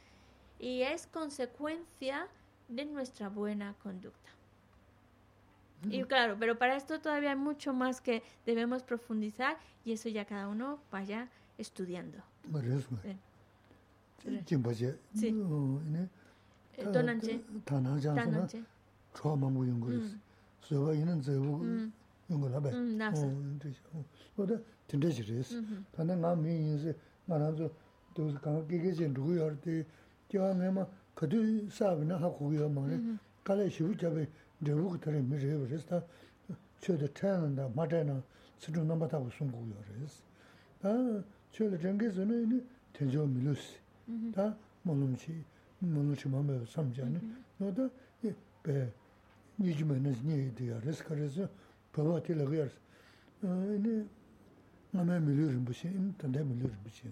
[0.59, 2.27] y es consecuencia
[2.67, 4.29] de nuestra buena conducta.
[5.89, 10.23] Y claro, pero para esto todavía hay mucho más que debemos profundizar y eso ya
[10.23, 12.19] cada uno vaya estudiando.
[14.23, 14.39] Sí.
[14.47, 14.97] Jimbache.
[18.49, 20.22] Sí.
[20.69, 21.91] zöwa inen zöwu mm.
[22.29, 22.69] yungu nabe.
[24.37, 25.55] Oda tinda shiris.
[25.91, 26.95] Tanda nga mi yinsi
[27.27, 27.71] nga ranzo
[28.15, 29.85] dozi kanga kege zin rugu yor di
[30.27, 33.19] kiawa nga ma kadu sabi na haku yo ma re mm-hmm.
[33.43, 34.27] kala shivu chabi
[34.59, 36.03] dewu kutari mi re waris ta
[36.79, 38.21] chio da chayana da matay na
[38.57, 40.21] sidu namba tabu sungu yo waris.
[40.79, 42.61] Ta chio da changi zino ini
[42.91, 43.79] tenjo milus.
[44.31, 45.15] Ta molum mm-hmm.
[45.15, 45.43] chi,
[45.79, 47.19] molum chi mambayo samjani.
[47.59, 48.35] Oda mm-hmm.
[48.61, 48.91] be
[49.58, 51.48] 니지면은 니에디야 레스카레스
[51.92, 52.74] 버와티라 그야스
[53.42, 54.06] 어네
[54.90, 57.02] 나메 밀르름 부시 인터넷 밀르름 부시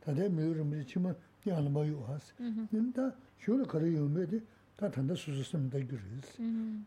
[0.00, 1.14] 다데 밀르름 부시 치마
[1.46, 2.32] 야는 뭐요 하스
[2.70, 3.10] 근데
[3.40, 4.40] 쇼를 거래요 메데
[4.76, 6.42] 다 단다 수수스면 다 그랬어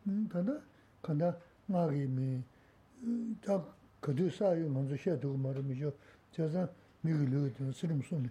[0.07, 0.59] 음 다다
[1.01, 3.63] 간다 나기 미다
[3.99, 5.91] 그도 사요 먼저 셔도 말음이죠
[6.32, 6.69] 저자
[7.01, 8.29] 미글로 쓰름 손이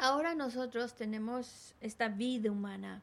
[0.00, 3.02] Ahora nosotros tenemos esta vida humana,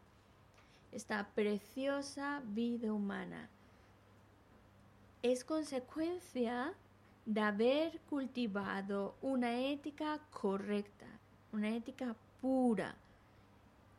[0.94, 3.50] esta preciosa vida humana.
[5.22, 6.74] Es consecuencia
[7.26, 11.06] de haber cultivado una ética correcta,
[11.52, 12.96] una ética pura.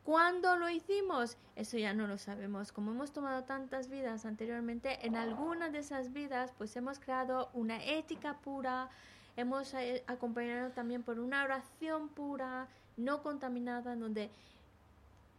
[0.03, 1.37] ¿Cuándo lo hicimos?
[1.55, 2.71] Eso ya no lo sabemos.
[2.71, 7.83] Como hemos tomado tantas vidas anteriormente, en algunas de esas vidas pues hemos creado una
[7.83, 8.89] ética pura,
[9.35, 12.67] hemos eh, acompañado también por una oración pura,
[12.97, 14.29] no contaminada, en donde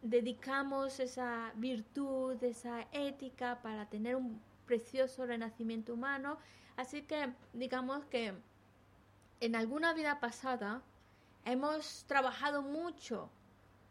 [0.02, 6.38] dedicamos esa virtud, esa ética para tener un precioso renacimiento humano.
[6.76, 8.34] Así que digamos que
[9.40, 10.82] en alguna vida pasada
[11.44, 13.28] hemos trabajado mucho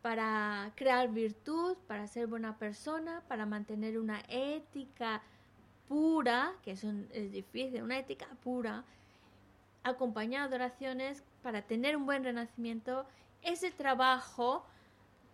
[0.02, 5.22] para crear virtud, para ser buena persona, para mantener una ética
[5.88, 8.84] pura, que es, difícil, una ética pura,
[9.84, 13.06] acompañada de oraciones para tener un buen renacimiento,
[13.42, 14.66] ese trabajo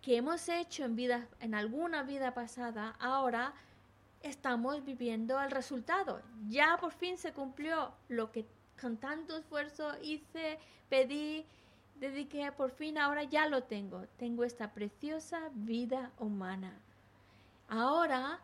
[0.02, 3.54] que hemos hecho en vida, en alguna vida pasada, ahora
[4.20, 6.22] estamos viviendo el resultado.
[6.48, 8.46] Ya por fin se cumplió lo que
[8.80, 11.46] con tanto esfuerzo hice, pedí,
[11.96, 14.06] dediqué, por fin ahora ya lo tengo.
[14.18, 16.78] Tengo esta preciosa vida humana.
[17.68, 18.40] Ahora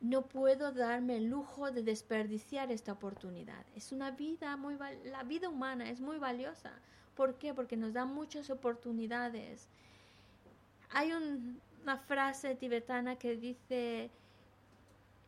[0.00, 3.64] no puedo darme el lujo de desperdiciar esta oportunidad.
[3.74, 6.72] Es una vida muy la vida humana es muy valiosa.
[7.16, 7.54] ¿Por qué?
[7.54, 9.68] Porque nos da muchas oportunidades.
[10.90, 14.10] Hay una frase tibetana que dice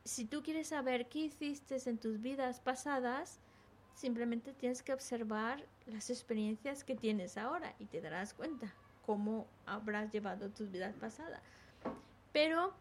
[0.06, 3.40] si tú quieres saber qué hiciste en tus vidas pasadas,
[3.94, 8.72] simplemente tienes que observar las experiencias que tienes ahora y te darás cuenta
[9.04, 11.40] cómo habrás llevado tus vidas pasadas.
[12.32, 12.72] Pero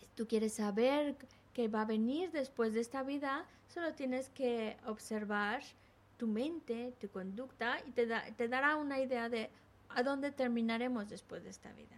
[0.00, 1.16] si tú quieres saber
[1.52, 5.62] qué va a venir después de esta vida, solo tienes que observar
[6.18, 8.06] tu mente, tu conducta y te,
[8.36, 9.50] te dará una idea de
[9.88, 11.96] a dónde terminaremos después de esta vida.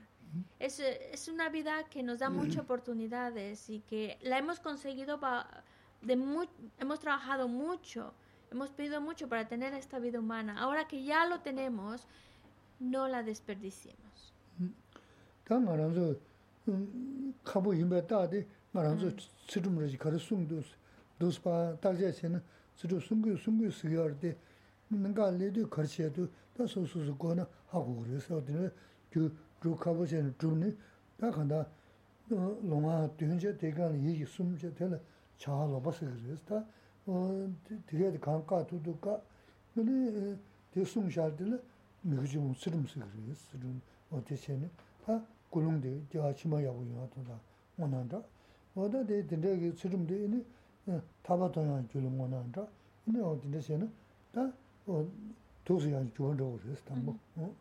[0.61, 5.19] Es, es, una vida que nos da muchas oportunidades y que la hemos conseguido,
[6.03, 6.13] de
[6.79, 8.15] hemos trabajado mucho
[8.51, 10.61] Hemos pedido mucho para tener esta vida humana.
[10.61, 12.07] Ahora que ya lo tenemos,
[12.81, 14.35] no la desperdiciemos.
[37.08, 37.50] 어
[37.86, 39.22] 되게 강가 두두가
[39.74, 40.38] 근데
[40.72, 41.62] 대송샤들
[42.02, 44.70] 미국이 뭐 쓰름스 그래요 쓰름 어디세네
[45.06, 47.40] 다 고롱데 제가 치마야고 요하다
[47.78, 48.22] 원한다
[48.74, 50.46] 어디 되게 쓰름데 이니
[51.24, 52.66] 타바도야 줄은 원한다
[53.04, 53.88] 근데 어디세네
[54.32, 55.08] 다어
[55.64, 57.56] 도시야 좋은 거 그래서 담보 어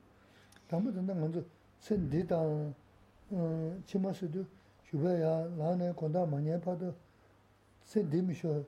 [0.69, 1.43] 담보 된다 먼저
[1.81, 4.45] 선디다 어 치마스도
[4.85, 6.95] 주베야 나네 건다 많이 봐도
[7.85, 8.65] 선디미셔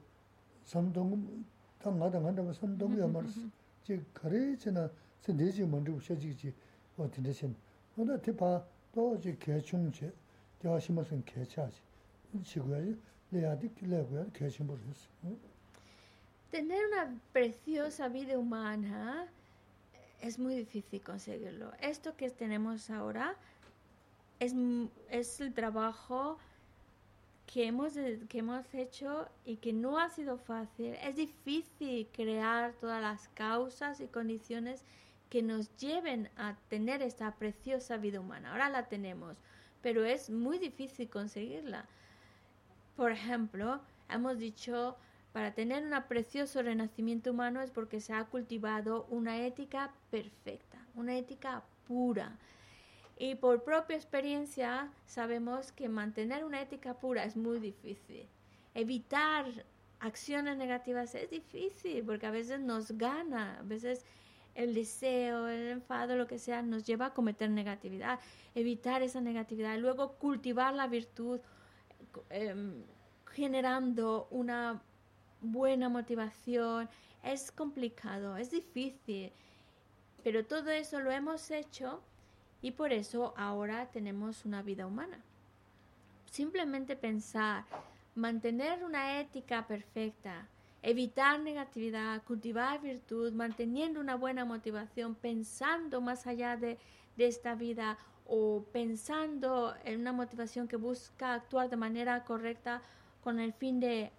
[0.65, 1.45] 삼동
[1.79, 3.49] 다 마다 간다 뭐 삼동이야 말스
[3.85, 4.91] 지 가래지나
[5.21, 6.53] 선대지 먼저 오셔지지
[6.97, 7.55] 어딘데 신
[7.97, 10.13] 오늘 대파 또지 개충제
[10.63, 11.81] 제가 심어선 개차지
[12.43, 12.95] 지구야
[16.52, 19.28] Tener una preciosa vida humana
[20.22, 21.72] es muy difícil conseguirlo.
[21.82, 23.36] Esto que tenemos ahora
[24.40, 24.54] es,
[25.10, 26.38] es el trabajo
[27.52, 27.94] que hemos,
[28.30, 30.96] que hemos hecho y que no ha sido fácil.
[31.02, 34.84] Es difícil crear todas las causas y condiciones
[35.30, 38.52] que nos lleven a tener esta preciosa vida humana.
[38.52, 39.38] Ahora la tenemos,
[39.82, 41.88] pero es muy difícil conseguirla.
[42.96, 44.98] Por ejemplo, hemos dicho,
[45.32, 51.18] para tener un precioso renacimiento humano es porque se ha cultivado una ética perfecta, una
[51.18, 52.38] ética pura.
[53.18, 58.28] Y por propia experiencia sabemos que mantener una ética pura es muy difícil.
[58.74, 59.46] Evitar
[60.00, 64.06] acciones negativas es difícil porque a veces nos gana, a veces
[64.56, 68.20] el deseo, el enfado, lo que sea, nos lleva a cometer negatividad.
[68.56, 71.40] Evitar esa negatividad, luego cultivar la virtud,
[72.30, 72.84] em,
[73.32, 74.82] generando una
[75.42, 76.90] buena motivación.
[77.24, 79.32] Es complicado, es difícil,
[80.24, 82.02] pero todo eso lo hemos hecho
[82.62, 85.20] y por eso ahora tenemos una vida humana.
[86.26, 87.66] Simplemente pensar,
[88.16, 90.48] mantener una ética perfecta,
[90.82, 96.78] evitar negatividad, cultivar virtud, manteniendo una buena motivación, pensando más allá de,
[97.18, 97.98] de esta vida
[98.34, 102.82] o pensando en una motivación que busca actuar de manera correcta
[103.26, 104.10] con el fin de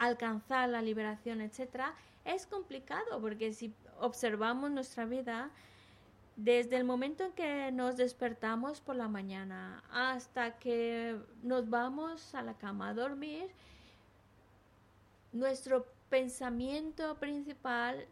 [0.00, 1.94] alcanzar la liberación, etcétera,
[2.24, 5.52] es complicado porque si observamos nuestra vida
[6.34, 12.42] desde el momento en que nos despertamos por la mañana hasta que nos vamos a
[12.42, 13.48] la cama a dormir,
[15.32, 18.08] nuestro pensamiento principal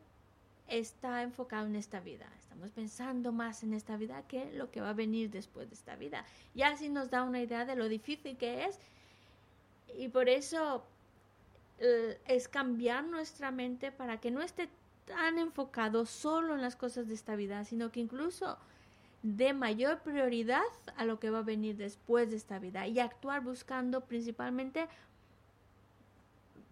[0.70, 2.26] está enfocado en esta vida.
[2.38, 5.96] Estamos pensando más en esta vida que lo que va a venir después de esta
[5.96, 6.24] vida.
[6.54, 8.78] Y así nos da una idea de lo difícil que es.
[9.98, 10.84] Y por eso
[11.78, 14.68] eh, es cambiar nuestra mente para que no esté
[15.06, 18.56] tan enfocado solo en las cosas de esta vida, sino que incluso
[19.22, 20.62] dé mayor prioridad
[20.96, 24.88] a lo que va a venir después de esta vida y actuar buscando principalmente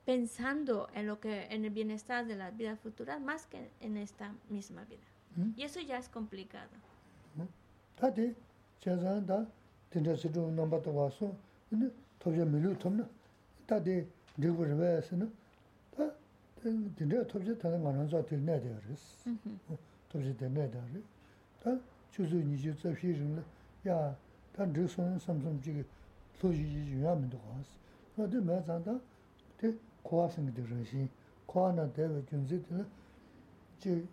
[0.08, 4.32] pensando en lo que en el bienestar de las vidas futuras más que en esta
[4.48, 5.02] misma vida.
[5.36, 5.50] ¿Mm?
[5.54, 6.70] Y eso ya es complicado.
[30.08, 31.06] 코아 생기도 러시
[31.44, 32.86] 코아나 대외 준지들
[33.78, 34.08] 지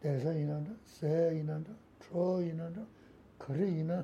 [0.00, 2.82] 대사 이난다 세 이난다 트로 이난다
[3.38, 4.02] 거리 이나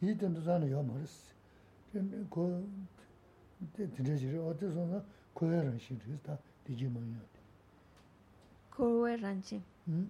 [0.00, 1.34] 이든도 자는 요 머스
[2.30, 2.70] 그
[3.72, 5.04] 드르지를 어디서나
[5.34, 7.18] 고해란 시리다 디지몬이야
[8.70, 10.08] 고해란지 음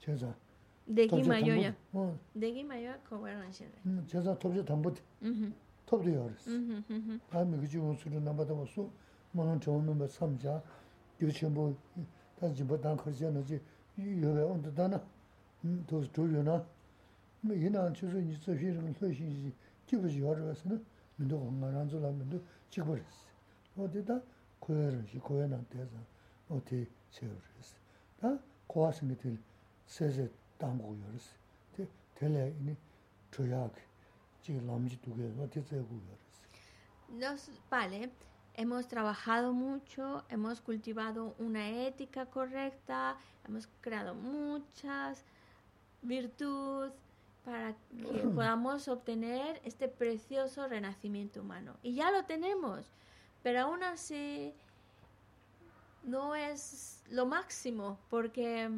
[0.00, 0.34] 제가
[0.86, 5.54] 내기 마요야 어 내기 마요 고해란 시리 음 제가 톱지 담보티 음
[5.92, 6.44] topdo yoris.
[7.30, 8.90] Taa mikachi unsuru nambata wasu,
[9.34, 10.62] manan chawan namba samja,
[11.20, 11.74] yochenpo,
[12.40, 13.60] taa jimba taa kharsiya naji,
[13.98, 15.00] yowe onda dana,
[15.86, 16.64] tos choyo na,
[17.44, 19.52] ina chiso nyi tsofi ringa loishin ji,
[19.86, 20.80] kibaji yorwasi na,
[21.18, 22.40] mendo konga ranzo la mendo
[22.70, 23.26] chikbaris.
[23.76, 24.20] Ode taa
[24.60, 25.98] koya rinshi, koya na teza,
[26.50, 27.76] ode cheyoris.
[28.20, 29.38] Taa kowa singa tili,
[29.86, 31.34] seze damgo yoris.
[32.14, 32.76] Tele ini
[33.30, 33.82] choyaagi.
[37.08, 38.10] Nos, vale,
[38.54, 43.16] hemos trabajado mucho, hemos cultivado una ética correcta,
[43.46, 45.24] hemos creado muchas
[46.02, 46.92] virtudes
[47.44, 51.76] para que podamos obtener este precioso renacimiento humano.
[51.82, 52.86] Y ya lo tenemos.
[53.42, 54.54] Pero aún así
[56.04, 58.70] no es lo máximo porque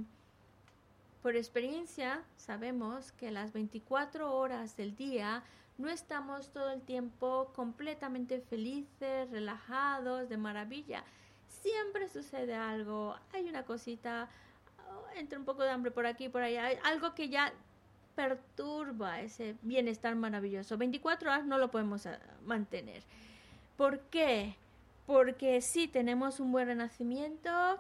[1.24, 5.42] por experiencia sabemos que las 24 horas del día
[5.78, 11.02] no estamos todo el tiempo completamente felices, relajados, de maravilla.
[11.48, 14.28] Siempre sucede algo, hay una cosita,
[14.86, 17.54] oh, entra un poco de hambre por aquí, por allá, algo que ya
[18.14, 20.76] perturba ese bienestar maravilloso.
[20.76, 23.02] 24 horas no lo podemos eh, mantener.
[23.78, 24.56] ¿Por qué?
[25.06, 27.78] Porque sí tenemos un buen renacimiento,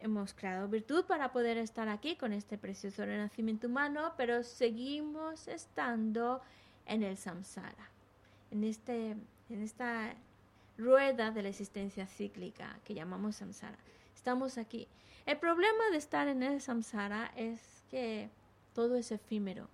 [0.00, 6.42] hemos creado virtud para poder estar aquí con este precioso renacimiento humano, pero seguimos estando
[6.86, 7.90] en el samsara,
[8.50, 9.16] en, este,
[9.48, 10.14] en esta
[10.78, 13.78] rueda de la existencia cíclica que llamamos samsara.
[14.14, 14.88] Estamos aquí.
[15.24, 18.30] El problema de estar en el samsara es que
[18.74, 19.68] todo es efímero.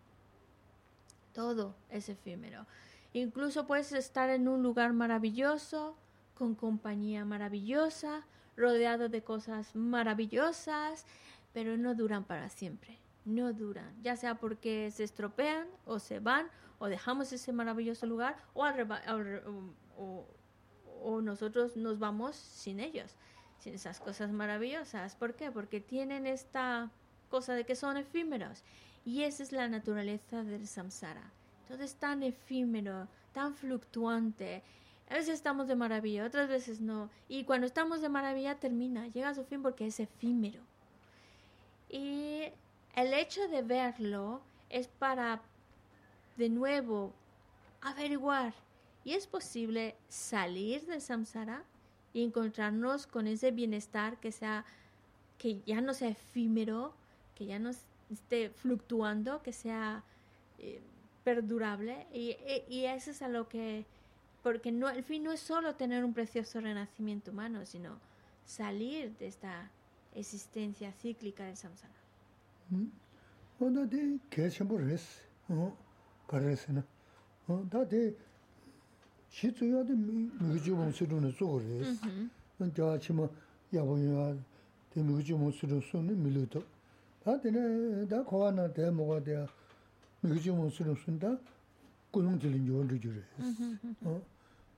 [1.32, 2.66] Todo es efímero.
[3.12, 5.96] Incluso puedes estar en un lugar maravilloso,
[6.34, 8.24] con compañía maravillosa,
[8.56, 11.06] rodeado de cosas maravillosas,
[11.52, 12.98] pero no duran para siempre.
[13.24, 16.48] No duran, ya sea porque se estropean o se van
[16.78, 18.66] o dejamos ese maravilloso lugar o,
[21.22, 23.14] nosotros nos vamos sin ellos,
[23.58, 25.14] sin esas cosas maravillosas.
[25.14, 25.52] ¿Por qué?
[25.52, 26.90] Porque tienen esta
[27.28, 28.64] cosa de que son efímeros.
[29.04, 31.30] Y esa es la naturaleza del samsara.
[31.68, 34.62] Todo es tan efímero, tan fluctuante.
[35.12, 37.10] A veces estamos de maravilla, otras veces no.
[37.28, 40.62] Y cuando estamos de maravilla termina, llega a su fin porque es efímero.
[41.90, 42.44] Y
[42.96, 44.40] el hecho de verlo
[44.70, 45.42] es para,
[46.38, 47.12] de nuevo,
[47.82, 48.54] averiguar.
[49.04, 51.62] ¿Y es posible salir del samsara
[52.14, 54.64] y encontrarnos con ese bienestar que sea,
[55.36, 56.94] que ya no sea efímero,
[57.34, 57.70] que ya no
[58.10, 60.04] esté fluctuando, que sea
[60.58, 60.80] eh,
[61.22, 62.06] perdurable?
[62.14, 62.34] Y,
[62.70, 63.84] y, eso es a lo que,
[64.42, 67.98] porque no, el fin no es solo tener un precioso renacimiento humano, sino
[68.44, 69.70] salir de esta
[70.14, 71.94] existencia cíclica del samsara.
[72.70, 72.86] ¿Mm?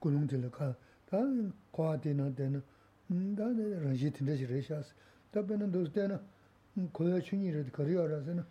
[0.05, 0.77] kulung tila ka
[1.07, 1.19] ta
[1.71, 4.93] kwaa tena tena ta mm, ranshi tinda shi reshaas
[5.31, 6.21] ta pena dos tena
[6.93, 8.45] koya chunyi rati kariya rasi na.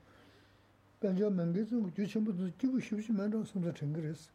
[1.00, 4.30] Pencha mengi zungu ju chenpo zungu jibu shibshi mendo samsa chengi resi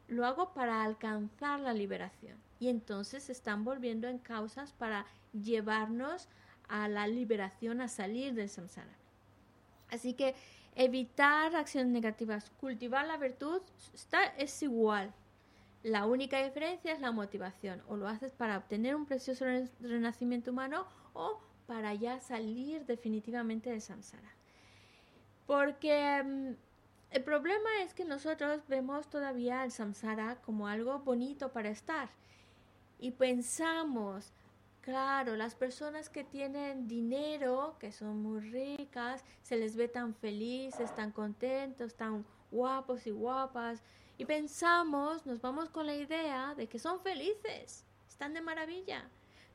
[0.09, 2.39] lo hago para alcanzar la liberación.
[2.59, 6.29] Y entonces se están volviendo en causas para llevarnos
[6.69, 8.97] a la liberación, a salir del samsara.
[9.91, 10.35] Así que
[10.79, 13.61] evitar acciones negativas, cultivar la virtud
[13.93, 15.13] está, es igual.
[15.83, 17.83] La única diferencia es la motivación.
[17.89, 19.45] O lo haces para obtener un precioso
[19.81, 24.33] renacimiento humano o para ya salir definitivamente de samsara.
[25.47, 26.53] Porque mm,
[27.11, 32.09] el problema es que nosotros vemos todavía el samsara como algo bonito para estar
[33.01, 34.33] y pensamos,
[34.81, 40.95] claro, las personas que tienen dinero, que son muy ricas, se les ve tan felices,
[40.95, 43.83] tan contentos, tan guapos y guapas,
[44.17, 49.09] y pensamos, nos vamos con la idea de que son felices, están de maravilla.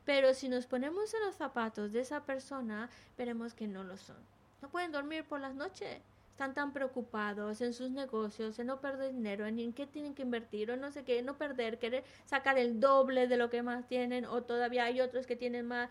[0.04, 4.16] Pero si nos ponemos en los zapatos de esa persona, veremos que no lo son.
[4.62, 6.02] No pueden dormir por las noches.
[6.34, 10.68] Están tan preocupados en sus negocios, en no perder dinero, en, qué tienen que invertir
[10.72, 14.24] o no sé qué, no perder, querer sacar el doble de lo que más tienen
[14.24, 15.90] o todavía hay otros que tienen más.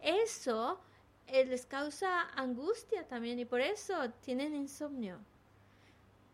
[0.00, 0.80] Eso
[1.28, 5.20] eh, les causa angustia también y por eso tienen insomnio.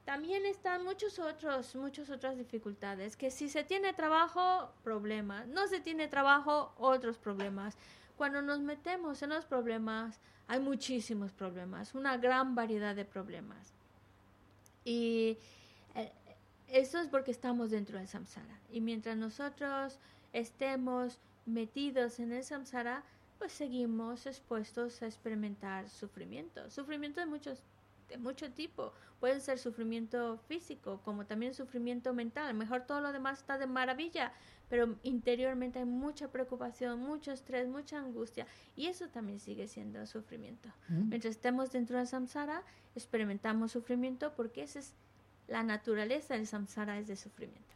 [0.06, 5.78] También están muchos otros, muchas otras dificultades, que si se tiene trabajo, problemas, no se
[5.78, 7.76] tiene trabajo, otros problemas.
[8.16, 13.73] Cuando nos metemos en los problemas, hay muchísimos problemas, una gran variedad de problemas.
[14.85, 15.39] Y
[15.94, 16.12] eh,
[16.69, 18.59] eso es porque estamos dentro del samsara.
[18.70, 19.98] Y mientras nosotros
[20.32, 23.02] estemos metidos en el samsara,
[23.39, 27.59] pues seguimos expuestos a experimentar sufrimiento, sufrimiento de muchos
[28.08, 28.92] de mucho tipo.
[29.20, 32.46] Puede ser sufrimiento físico, como también sufrimiento mental.
[32.46, 34.32] A lo mejor todo lo demás está de maravilla,
[34.68, 38.46] pero interiormente hay mucha preocupación, mucho estrés, mucha angustia.
[38.74, 40.68] Y eso también sigue siendo sufrimiento.
[40.88, 42.62] Mientras estemos dentro del samsara,
[42.94, 44.94] experimentamos sufrimiento porque esa es
[45.48, 47.74] la naturaleza del samsara, es de sufrimiento.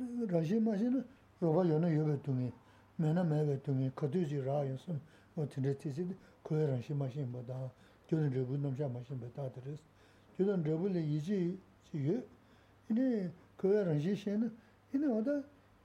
[0.00, 1.02] rāshī māshī nā
[1.40, 2.50] rōpa yōna yōba tūngi,
[3.00, 4.98] mēna mēba tūngi, kato jī rā yō sōm,
[5.36, 6.06] wā tīndrā tīsī
[6.44, 7.56] kuya rāshī māshī mbā tā,
[8.08, 9.80] gyōdān rēbu nāmshā māshī mbā tā tā rēs.
[10.38, 11.40] gyōdān rēbu lē yī jī
[11.92, 12.18] jī yō,
[12.90, 14.50] inī kuya rāshī shē nā,
[14.96, 15.36] inī wā tā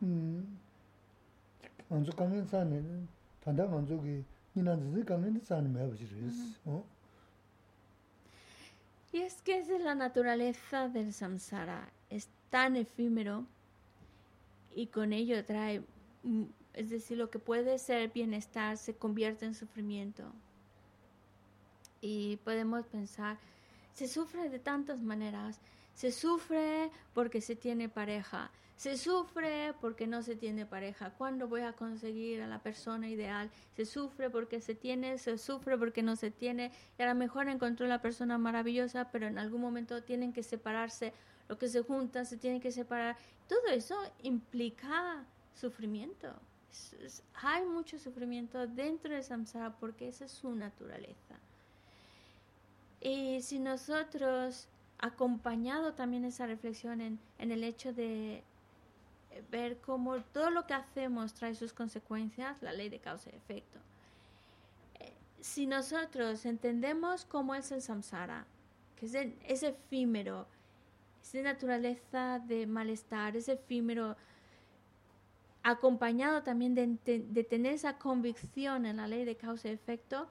[0.02, 0.44] mm,
[1.92, 2.84] ānzu kāngiñ sāni,
[3.44, 4.20] tāndā ānzu kī
[4.56, 6.44] nīnā dzī kāngiñ sāni mēba jī rēs.
[9.16, 13.46] Y es que es de la naturaleza del samsara, es tan efímero
[14.76, 15.82] y con ello trae,
[16.24, 16.44] mm,
[16.74, 20.24] es decir, lo que puede ser bienestar se convierte en sufrimiento.
[22.02, 23.38] Y podemos pensar,
[23.94, 25.60] se sufre de tantas maneras.
[25.94, 28.52] Se sufre porque se tiene pareja.
[28.76, 31.12] Se sufre porque no se tiene pareja.
[31.12, 33.50] ¿Cuándo voy a conseguir a la persona ideal?
[33.78, 36.74] Se sufre porque se tiene, se sufre porque no se tiene.
[37.00, 41.14] Y a lo mejor encontró la persona maravillosa, pero en algún momento tienen que separarse
[41.48, 43.18] lo que se junta se tiene que separar.
[43.48, 46.34] Todo eso implica sufrimiento.
[47.36, 51.36] hay mucho sufrimiento dentro de samsara porque esa es su naturaleza.
[53.02, 54.68] Y si nosotros,
[54.98, 58.44] acompañado también esa reflexión en, en el hecho de
[59.52, 63.80] ver cómo todo lo que hacemos trae sus consecuencias, la ley de causa y efecto.
[65.00, 68.46] Eh, si nosotros entendemos cómo es el samsara,
[68.96, 69.16] que es,
[69.48, 70.48] es efímero,
[71.26, 74.16] esa naturaleza de malestar, ese efímero,
[75.64, 80.28] acompañado también de, tener esa convicción en la ley de causa y efecto,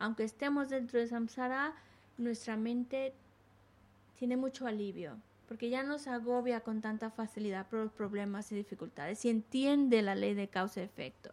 [0.00, 1.74] aunque estemos dentro de samsara,
[2.18, 3.14] nuestra mente
[4.18, 5.16] tiene mucho alivio,
[5.46, 10.02] porque ya no se agobia con tanta facilidad por los problemas y dificultades, y entiende
[10.02, 11.30] la ley de causa y efecto,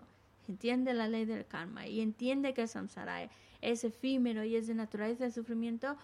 [0.47, 3.27] entiende la ley del karma, y entiende que el samsara
[3.61, 5.97] es efímero y es de naturaleza de sufrimiento,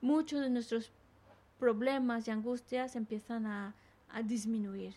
[0.00, 0.90] muchos de nuestros
[1.58, 3.74] problemas y angustias empiezan a,
[4.10, 4.94] a disminuir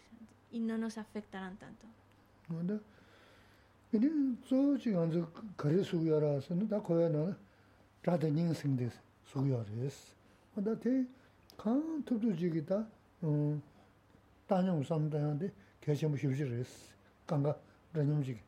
[0.51, 1.87] y no nos afectarán tanto.
[2.49, 2.79] ¿Onda?
[3.91, 4.07] 근데
[4.47, 5.27] 저 지금 저
[5.57, 7.35] 거래 수요라서는 다 거야는
[8.03, 10.13] 다더닝 생데스 수요레스.
[10.55, 11.05] 근데 대
[11.57, 12.87] 칸톱도 지기다
[13.23, 13.61] 음
[14.47, 15.51] 다녀 삼다는데
[15.81, 16.91] 개심 쉽지레스.
[17.27, 17.57] 강가
[17.93, 18.39] 다녀지.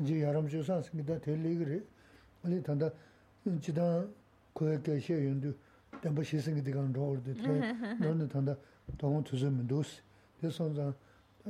[0.00, 1.82] 이제 여름 주사 생기다 될리 그래.
[2.44, 2.90] 아니 단다
[3.60, 4.04] 지다
[4.54, 5.54] 거에 계셔 연두
[6.04, 7.30] 담바 시생이 되간 로드
[7.98, 8.54] 너는 단다
[8.98, 10.02] 동원 투즈면 도스
[10.38, 10.92] 대선자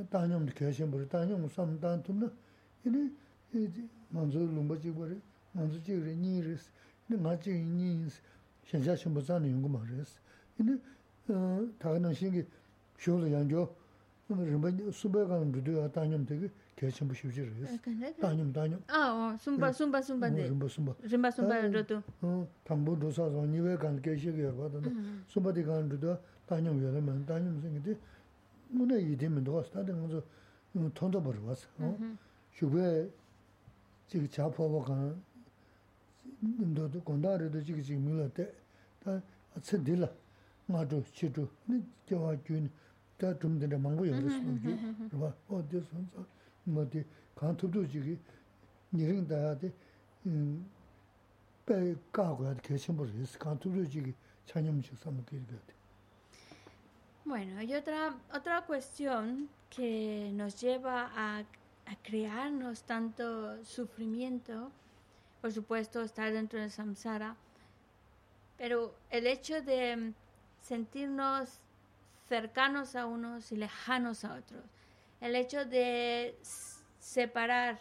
[0.09, 2.31] 다녀도 계신 버리 다녀 삼단 툼나
[2.85, 3.11] 이니
[4.07, 5.19] 먼저 룸바지 버리
[5.51, 6.71] 먼저 지그리 니르스
[7.05, 8.21] 근데 맞지 니스
[8.63, 10.19] 현자 신부자는 연구 말레스
[10.57, 10.79] 이니
[11.27, 12.47] 어 다른 신기
[12.97, 13.75] 쇼를 연조
[14.27, 14.39] 뭐
[14.89, 17.00] 수배관 비디오 다녀도 되게 rī sī.
[17.00, 17.14] Yīni tāgā nā shīngi shōla yāngyō, rīmbā sūmbā kāng rūdhū yā dānyōm dīgī, kēchīn bō
[17.20, 17.76] shīwchī rī sī.
[18.20, 18.80] Dānyōm, dānyōm.
[18.88, 20.42] Ah, sūmbā, sūmbā, sūmbā dī.
[20.48, 20.92] Rīmbā, sūmbā.
[21.04, 21.96] Rīmbā, sūmbā rūdhū.
[22.64, 25.24] 당부 도사서 니we 간 계시게 여거든.
[25.28, 27.96] 수바디 간도 다녀 외려면 다녀 생기데
[28.68, 30.22] 문에 이되면 도 스타든 거서
[30.94, 31.66] 통도 버려 왔어.
[31.78, 31.98] 어?
[32.54, 33.10] 휴게
[34.08, 35.22] 지금 잡아보 간
[36.40, 38.50] 너도 건다르도 지금 지금 밀었대.
[39.04, 39.20] 다
[39.56, 40.08] 아침들라.
[40.66, 42.70] 마도 치도 니 저와 준
[43.18, 44.40] 다좀 되는 망고 열었어.
[45.18, 45.34] 봐.
[45.48, 45.86] 어디서
[46.64, 47.04] 뭐디
[47.34, 48.18] 간투도 지금
[48.92, 49.72] 니링다데
[50.26, 50.66] 음
[57.24, 64.72] Bueno, hay otra, otra cuestión que nos lleva a, a crearnos tanto sufrimiento,
[65.40, 67.36] por supuesto, estar dentro del samsara,
[68.58, 70.12] pero el hecho de
[70.60, 71.60] sentirnos
[72.28, 74.64] cercanos a unos y lejanos a otros,
[75.21, 76.37] el hecho de
[76.99, 77.79] separar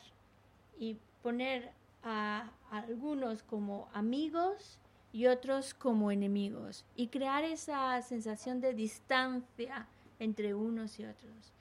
[0.78, 4.78] y poner a algunos como amigos
[5.12, 9.86] y otros como enemigos y crear esa sensación de distancia
[10.18, 11.52] entre unos y otros.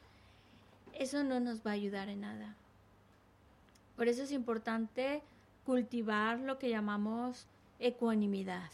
[0.93, 2.55] Eso no nos va a ayudar en nada.
[3.95, 5.21] Por eso es importante
[5.65, 7.47] cultivar lo que llamamos
[7.79, 8.71] ecuanimidad.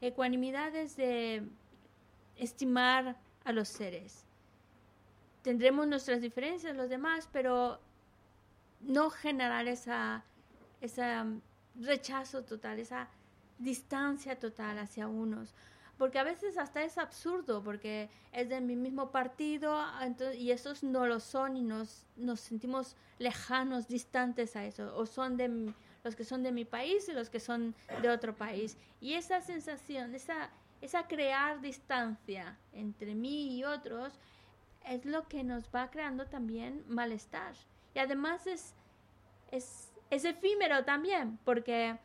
[0.00, 1.42] Ecuanimidad es de
[2.36, 4.25] estimar a los seres.
[5.46, 7.78] Tendremos nuestras diferencias, los demás, pero
[8.80, 10.24] no generar esa
[10.80, 11.04] ese
[11.76, 13.08] rechazo total, esa
[13.56, 15.54] distancia total hacia unos.
[15.98, 19.82] porque a veces hasta es absurdo, porque es de mi mismo partido
[20.36, 25.36] y esos no lo son y nos, nos sentimos lejanos, distantes a eso, o son
[25.36, 28.76] de los que son de mi país y los que son de otro país.
[29.00, 30.50] Y esa sensación, esa,
[30.80, 34.18] esa crear distancia entre mí y otros,
[34.86, 37.54] es lo que nos va creando también malestar.
[37.94, 38.74] Y además es,
[39.50, 41.98] es, es efímero también, porque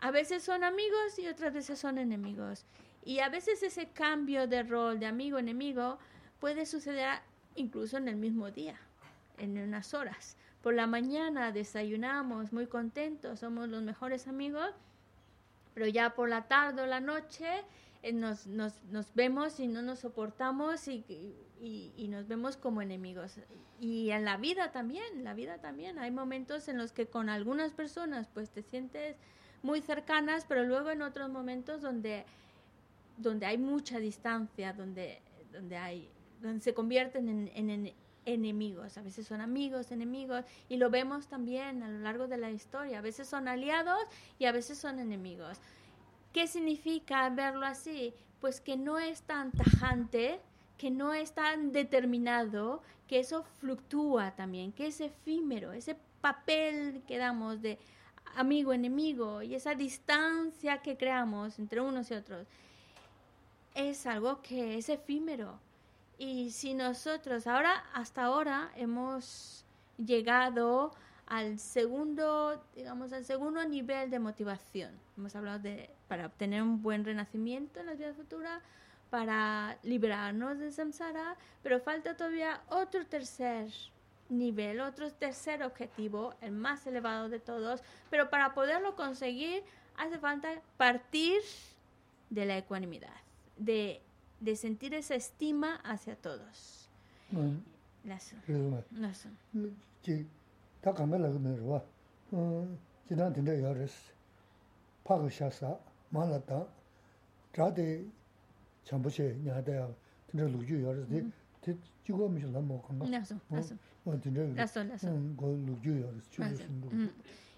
[0.00, 2.64] a veces son amigos y otras veces son enemigos.
[3.04, 5.98] Y a veces ese cambio de rol de amigo-enemigo
[6.40, 7.20] puede suceder
[7.54, 8.78] incluso en el mismo día,
[9.38, 10.36] en unas horas.
[10.62, 14.70] Por la mañana desayunamos muy contentos, somos los mejores amigos,
[15.74, 17.46] pero ya por la tarde o la noche
[18.12, 21.04] nos, nos, nos, vemos y no nos soportamos y,
[21.60, 23.38] y, y, nos vemos como enemigos.
[23.80, 25.98] Y en la vida también, en la vida también.
[25.98, 29.16] Hay momentos en los que con algunas personas pues te sientes
[29.62, 32.24] muy cercanas, pero luego en otros momentos donde
[33.16, 35.20] donde hay mucha distancia, donde,
[35.52, 36.08] donde, hay,
[36.40, 37.92] donde se convierten en,
[38.24, 38.98] enemigos.
[38.98, 42.98] A veces son amigos, enemigos, y lo vemos también a lo largo de la historia.
[42.98, 44.00] A veces son aliados
[44.38, 45.58] y a veces son enemigos.
[46.32, 48.14] ¿Qué significa verlo así?
[48.40, 50.40] Pues que no es tan tajante,
[50.78, 57.18] que no es tan determinado, que eso fluctúa también, que es efímero, ese papel que
[57.18, 57.78] damos de
[58.34, 62.46] amigo, enemigo y esa distancia que creamos entre unos y otros
[63.74, 65.60] es algo que es efímero.
[66.18, 69.64] Y si nosotros ahora, hasta ahora, hemos
[69.98, 70.92] llegado
[71.26, 74.92] al segundo, digamos, al segundo nivel de motivación.
[75.16, 78.62] Hemos hablado de para obtener un buen renacimiento en la vida futura,
[79.10, 83.70] para liberarnos de samsara, pero falta todavía otro tercer
[84.28, 89.62] nivel, otro tercer objetivo, el más elevado de todos, pero para poderlo conseguir
[89.96, 91.40] hace falta partir
[92.30, 93.14] de la ecuanimidad
[93.56, 94.02] de,
[94.40, 96.88] de sentir esa estima hacia todos.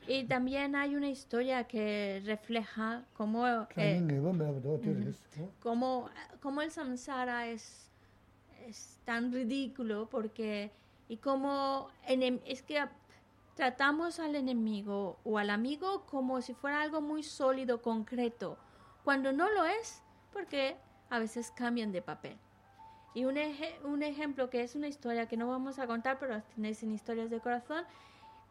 [0.06, 3.46] Y también hay una historia que refleja cómo,
[3.76, 4.02] eh,
[5.60, 6.08] cómo,
[6.40, 7.90] cómo, el samsara es,
[8.66, 10.70] es tan ridículo porque
[11.10, 12.80] y cómo es que
[13.58, 18.56] tratamos al enemigo o al amigo como si fuera algo muy sólido, concreto,
[19.02, 20.00] cuando no lo es,
[20.32, 20.76] porque
[21.10, 22.36] a veces cambian de papel.
[23.14, 23.36] Y un,
[24.04, 27.40] ejemplo que es una historia que no vamos a contar, pero tenéis en historias de
[27.40, 27.84] corazón,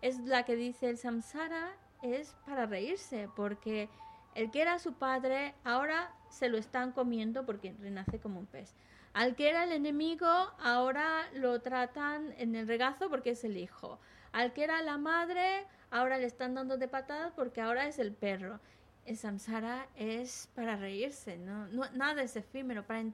[0.02, 1.72] es la que dice el samsara,
[2.02, 3.88] es para reírse, porque
[4.36, 8.76] el que era su padre ahora se lo están comiendo porque renace como un pez.
[9.14, 10.28] Al que era el enemigo
[10.60, 14.02] ahora lo tratan en el regazo porque es el hijo.
[14.38, 18.14] Al que era la madre ahora le están dando de patadas porque ahora es el
[18.14, 18.60] perro.
[19.04, 21.68] El samsara es para reírse, ¿no?
[21.94, 23.06] nada es efímero, para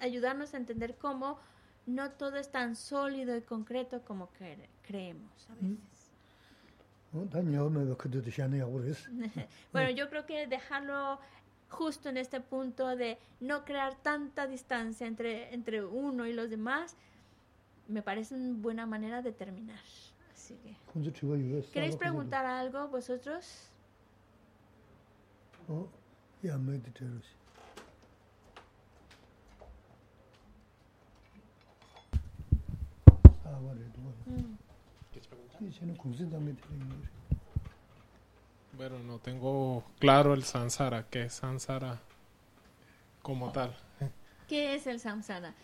[0.00, 1.38] ayudarnos a entender cómo
[1.84, 4.30] no todo es tan sólido y concreto como
[4.82, 6.12] creemos a veces.
[9.74, 11.20] bueno, yo creo que dejarlo
[11.68, 16.96] justo en este punto de no crear tanta distancia entre, entre uno y los demás,
[17.86, 19.80] me parece una buena manera de terminar.
[20.50, 20.76] Así que...
[21.70, 23.68] ¿Queréis preguntar algo vosotros?
[25.68, 25.86] Oh,
[26.42, 26.80] ya me
[33.44, 33.84] Ah, vale,
[34.26, 34.56] mm.
[38.76, 41.06] Bueno, no tengo claro el samsara.
[41.08, 42.00] ¿Qué es samsara
[43.22, 43.76] como tal?
[44.48, 45.54] ¿Qué es el samsara?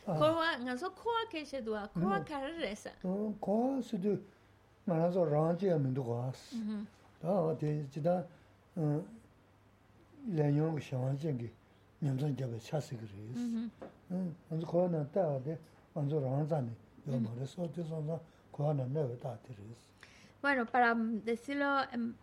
[20.42, 22.14] Bueno, para decirlo en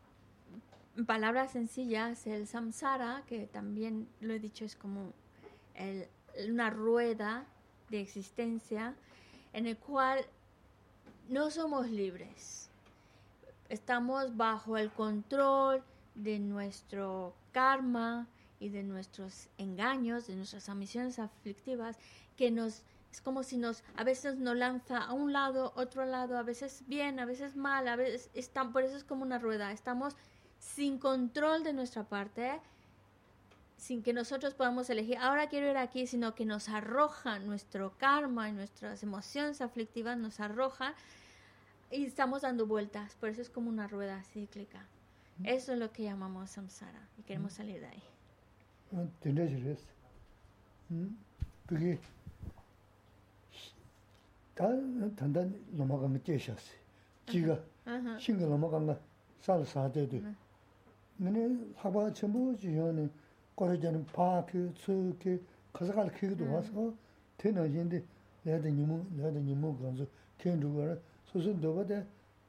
[1.06, 5.12] palabras sencillas, el samsara, que también lo he dicho, es como
[6.50, 7.46] una rueda
[7.90, 8.96] de existencia
[9.54, 10.26] en el cual
[11.30, 12.70] no somos libres.
[13.70, 15.84] Estamos bajo el control
[16.16, 18.28] de nuestro karma
[18.60, 21.98] y de nuestros engaños, de nuestras ambiciones aflictivas
[22.38, 26.36] que nos es como si nos a veces nos lanza a un lado, otro lado,
[26.36, 29.72] a veces bien, a veces mal, a veces están, por eso es como una rueda.
[29.72, 30.16] Estamos
[30.58, 32.60] sin control de nuestra parte,
[33.83, 38.49] sin que nosotros podamos elegir, ahora quiero ir aquí, sino que nos arrojan nuestro karma
[38.49, 40.95] y nuestras emociones aflictivas, nos arrojan
[41.91, 43.15] y estamos dando vueltas.
[43.17, 44.87] Por eso es como una rueda cíclica.
[45.45, 48.03] Eso es lo que llamamos samsara y queremos salir de ahí.
[54.59, 54.67] 다
[55.15, 56.73] 단단 넘어가면 깨셨어.
[57.31, 57.63] 지가
[58.19, 58.99] 신경 넘어간
[59.39, 60.21] 살사대도.
[61.17, 63.09] 근데 하바 전부 지연은
[63.57, 65.41] 거래자는 파크 수케
[65.73, 66.95] 가져갈 기도 와서
[67.37, 68.03] 되는데
[68.43, 70.07] 내가 님은 내가 님은 그래서
[70.39, 72.07] kenruwa 소소 너버데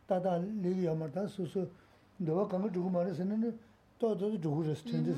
[0.07, 1.67] 따다 리기 아마다 소소
[2.17, 3.57] 너가 강을 두고 말해서는
[3.99, 5.13] 또도 두고 그랬을 텐데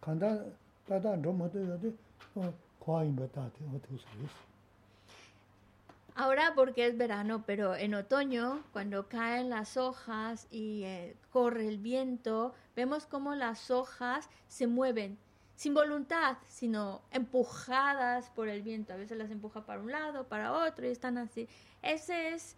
[0.00, 0.44] 간다
[0.86, 1.92] 따다 좀 어때야 돼?
[2.36, 3.64] 어 과인 받다 돼.
[3.74, 3.96] 어떻게
[6.19, 11.77] Ahora porque es verano, pero en otoño, cuando caen las hojas y eh, corre el
[11.77, 15.17] viento, vemos cómo las hojas se mueven
[15.55, 18.91] sin voluntad, sino empujadas por el viento.
[18.91, 21.47] A veces las empuja para un lado, para otro y están así.
[21.81, 22.57] Ese es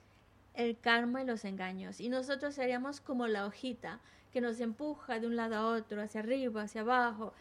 [0.56, 2.02] el karma y los engaños.
[2.02, 4.00] Y nosotros seríamos como la hojita
[4.34, 7.32] que nos empuja de un lado a otro, hacia arriba, hacia abajo.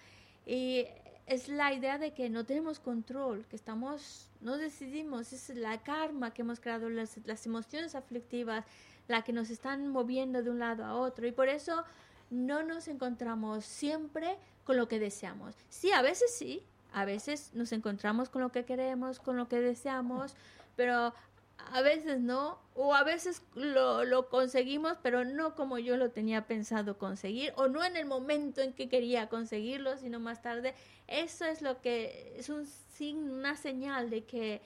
[0.44, 0.84] Y
[1.26, 6.32] es la idea de que no tenemos control, que estamos, no decidimos, es la karma
[6.32, 8.64] que hemos creado, las, las emociones aflictivas,
[9.08, 11.26] la que nos están moviendo de un lado a otro.
[11.26, 11.84] Y por eso
[12.30, 15.54] no nos encontramos siempre con lo que deseamos.
[15.68, 19.60] Sí, a veces sí, a veces nos encontramos con lo que queremos, con lo que
[19.60, 20.34] deseamos,
[20.76, 21.12] pero
[21.72, 26.46] a veces no, o a veces lo, lo, conseguimos, pero no como yo lo tenía
[26.46, 30.74] pensado conseguir, o no en el momento en que quería conseguirlo, sino más tarde.
[31.08, 32.66] Eso es lo que es un
[33.08, 34.60] una señal de que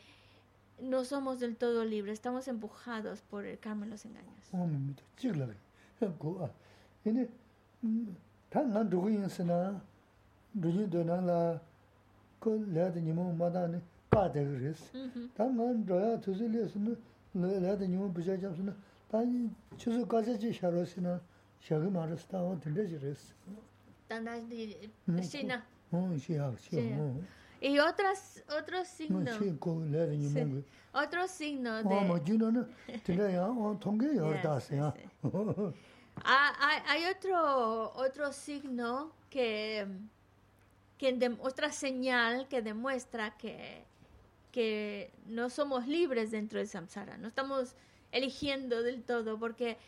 [0.80, 4.52] no somos del todo libres, estamos empujados por el karma y los engaños.
[14.13, 14.91] 빠데그레스
[15.35, 16.97] 당만 저야 투슬레스는
[17.33, 18.75] 내가 니모 부자 잡스나
[19.11, 21.21] 다니 추수 가자지 샤로스나
[21.61, 23.33] 샤그 마르스타오 들레지레스
[24.07, 24.89] 단다지
[25.21, 27.13] 시나 어 시야 시야
[27.61, 30.63] y otras otros signos sí, sí.
[30.93, 32.67] otro signo de oh mañana
[33.03, 34.93] tenía un tongue yordasia
[36.23, 39.85] hay hay otro otro signo que
[40.97, 43.83] que de, otra señal que demuestra que
[44.54, 47.74] que no somos libres dentro del samsara, no estamos
[48.12, 49.78] eligiendo del todo, porque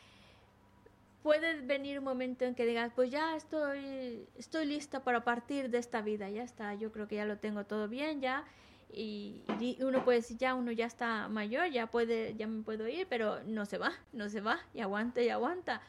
[1.23, 5.79] puede venir un momento en que digas, pues ya estoy, estoy lista para partir de
[5.79, 8.45] esta vida, ya está, yo creo que ya lo tengo todo bien, ya,
[8.93, 9.45] y,
[9.79, 13.45] uno puede decir, ya uno ya está mayor, ya puede, ya me puedo ir, pero
[13.45, 15.81] no se va, no se va, y aguanta y aguanta.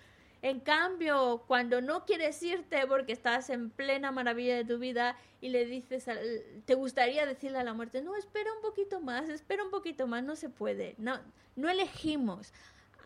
[0.42, 5.50] En cambio, cuando no quieres irte porque estás en plena maravilla de tu vida y
[5.50, 6.06] le dices,
[6.66, 10.24] te gustaría decirle a la muerte, no, espera un poquito más, espera un poquito más,
[10.24, 11.20] no se puede, no,
[11.56, 12.54] no elegimos.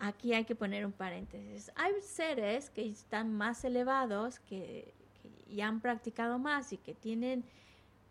[0.02, 1.72] Aquí hay que poner un paréntesis.
[1.76, 7.46] Hay seres que están más elevados, que, que ya han practicado más y que tienen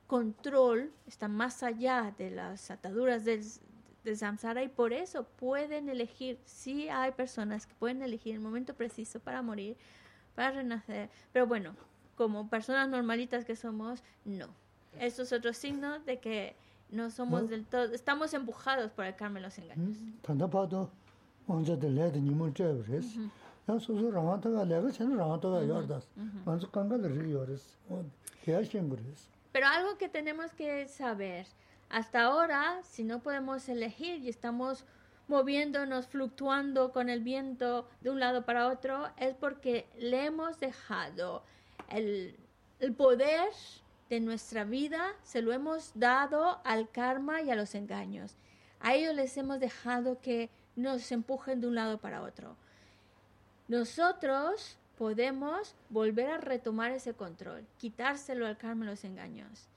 [0.06, 3.44] control, están más allá de las ataduras del,
[4.04, 8.74] de samsara y por eso pueden elegir, sí hay personas que pueden elegir el momento
[8.74, 9.76] preciso para morir,
[10.34, 11.74] para renacer, pero bueno,
[12.16, 14.48] como personas normalitas que somos, no.
[14.98, 16.56] Eso es otro signo de que
[16.90, 19.96] no somos del todo, estamos empujados por el karma y los engaños.
[29.52, 31.46] Pero algo que tenemos que saber
[31.90, 34.84] hasta ahora, si no podemos elegir y estamos
[35.26, 41.42] moviéndonos, fluctuando con el viento de un lado para otro, es porque le hemos dejado
[41.88, 42.36] el,
[42.96, 43.50] poder
[44.08, 48.36] de nuestra vida, se lo hemos dado al karma y a los engaños.
[48.78, 52.56] A ellos les hemos dejado que nos empujen de un lado para otro.
[53.66, 59.68] Nosotros podemos volver a retomar ese control, quitárselo al karma y los engaños.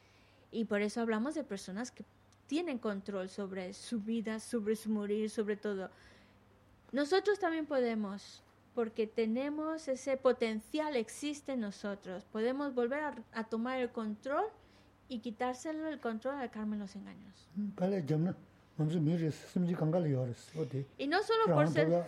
[0.53, 2.05] Y por eso hablamos de personas que
[2.47, 5.89] tienen control sobre su vida, sobre su morir, sobre todo.
[6.91, 8.43] Nosotros también podemos,
[8.75, 12.23] porque tenemos ese potencial, existe en nosotros.
[12.31, 13.01] Podemos volver
[13.34, 14.45] a, tomar el control
[15.09, 17.47] y quitárselo el control al karma y los engaños.
[20.99, 22.05] Y no solo por ser...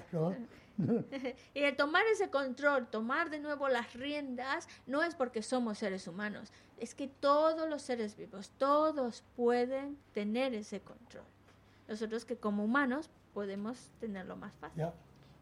[1.53, 6.07] y el tomar ese control, tomar de nuevo las riendas, no es porque somos seres
[6.07, 11.26] humanos, es que todos los seres vivos, todos pueden tener ese control.
[11.88, 14.85] Nosotros que como humanos podemos tenerlo más fácil.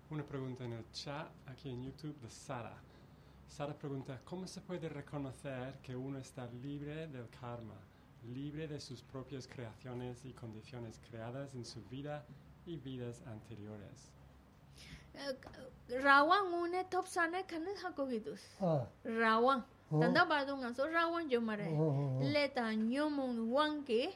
[0.09, 2.75] Una pregunta en el chat aquí en YouTube de Sara.
[3.47, 7.79] Sara pregunta, ¿cómo se puede reconocer que uno está libre del karma,
[8.27, 12.25] libre de sus propias creaciones y condiciones creadas en su vida
[12.65, 14.11] y vidas anteriores?
[16.03, 18.41] rawang une top sana khana hako gidus
[19.05, 19.63] rawang.
[19.91, 19.99] Oh.
[20.01, 21.69] Tanda bardo nga so rawang jo mare.
[21.69, 24.09] Oh, oh, le ta nyomung wang ke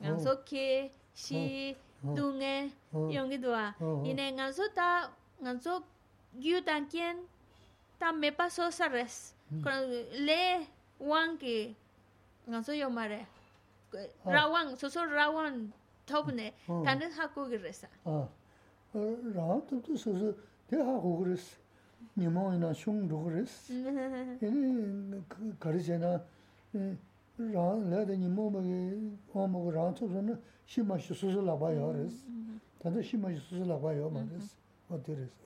[0.00, 5.84] nga so ke shi dunge yong gidwa ine nga so ta nga so
[6.34, 7.16] gyu tan kien
[7.98, 9.34] ta me paso sa res.
[9.50, 9.62] Hmm.
[10.26, 10.66] Le
[10.98, 11.74] wang ke
[12.48, 13.26] nga so yo mare.
[14.26, 15.70] Rawang so so rawang
[16.06, 17.86] top ne tanda hako gidresa
[18.94, 20.30] rāng tōp tō sō sō
[20.70, 21.44] tē hā gō gō rēs,
[22.18, 23.54] nīmō yī nā shōng rō gō rēs.
[24.42, 25.20] Yīni
[25.62, 26.16] kārī chē nā
[26.74, 28.80] rāng lē dā nīmō mā gī
[29.34, 31.92] wā mō gō rāng tōp sō nā shī mā shī sō sō lā bā yō
[31.98, 32.18] rēs.
[32.82, 34.56] Tāndā shī mā shī sō sō lā bā yō mā rēs,
[34.90, 35.36] wā tē rēs.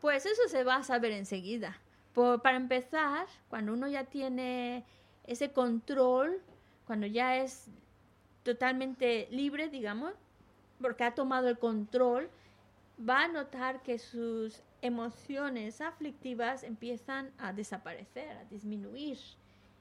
[0.00, 1.76] Pues eso se va a saber enseguida.
[2.14, 4.84] Por, para empezar, cuando uno ya tiene
[5.26, 6.40] ese control,
[6.86, 7.66] cuando ya es
[8.44, 10.12] totalmente libre, digamos,
[10.80, 12.28] porque ha tomado el control,
[12.98, 19.18] va a notar que sus emociones aflictivas empiezan a desaparecer, a disminuir.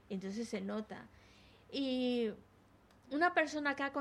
[0.10, 1.08] Entonces se nota.
[1.72, 2.32] Y
[3.12, 3.92] una persona que ha,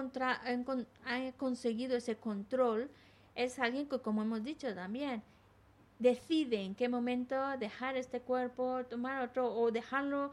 [1.37, 2.91] conseguido ese control
[3.35, 5.23] es alguien que, como hemos dicho también,
[5.99, 10.33] decide en qué momento dejar este cuerpo, tomar otro o dejarlo,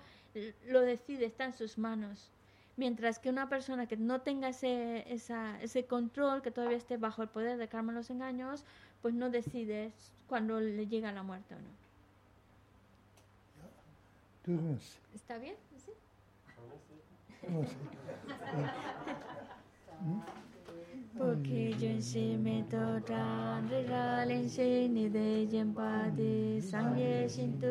[0.68, 2.32] lo decide, está en sus manos.
[2.78, 7.30] Mientras que una persona que no tenga ese, ese control, que todavía esté bajo el
[7.30, 8.64] poder de karma los engaños,
[9.02, 9.92] pues no decide
[10.28, 11.82] cuando le llega la muerte o no.
[15.14, 15.56] ¿Está bien?
[21.18, 21.90] Porque yo
[22.38, 22.64] me
[24.90, 27.68] ni de sangre sin tu.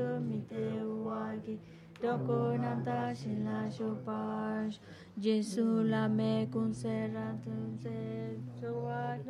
[2.02, 4.78] toko nanta sin la chopaj
[5.24, 7.44] jesu la me kun serrat
[7.82, 7.96] se
[8.60, 9.24] suat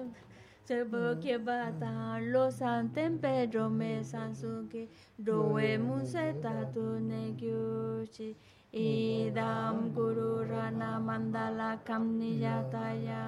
[0.68, 1.92] se bo ke bata
[2.32, 4.82] lo san tempero me san su ke
[6.74, 8.06] tu ne kyu
[9.96, 13.24] guru rana mandala kam ni ya ta ya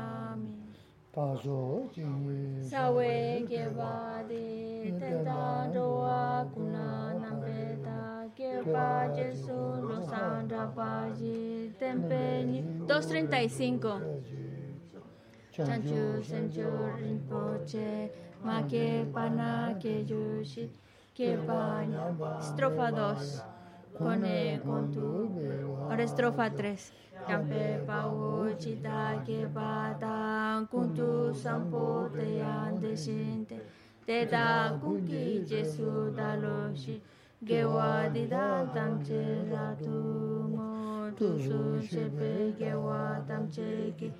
[3.50, 4.28] ke bade
[4.84, 5.42] de ten ta
[6.54, 7.11] kunai
[12.86, 14.00] 235
[15.52, 18.10] Chanchu senchu rinpoche
[18.42, 20.70] ma que pana que yushi
[21.14, 21.84] que pa
[22.40, 23.42] estrofa 2
[23.98, 25.28] Cone con tu
[25.82, 26.92] ahora estrofa 3
[27.28, 33.60] Campe pau chita que pata con tu sampo te ande sinte
[34.06, 37.02] te da kuki Jesu da loshi
[37.44, 39.90] gewa di da tam che la tu
[40.54, 44.12] mo tu su se pe gewa tam che ki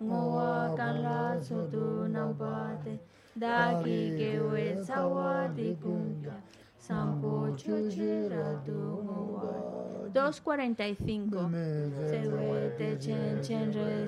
[0.00, 3.00] ngowa kan la so tu nam pate
[3.34, 6.38] da ki gewe sawa di kunka
[6.78, 9.78] sampo chuchi ra tu ngowa
[10.14, 11.50] 245
[12.10, 12.20] se
[12.78, 14.06] te chen chen re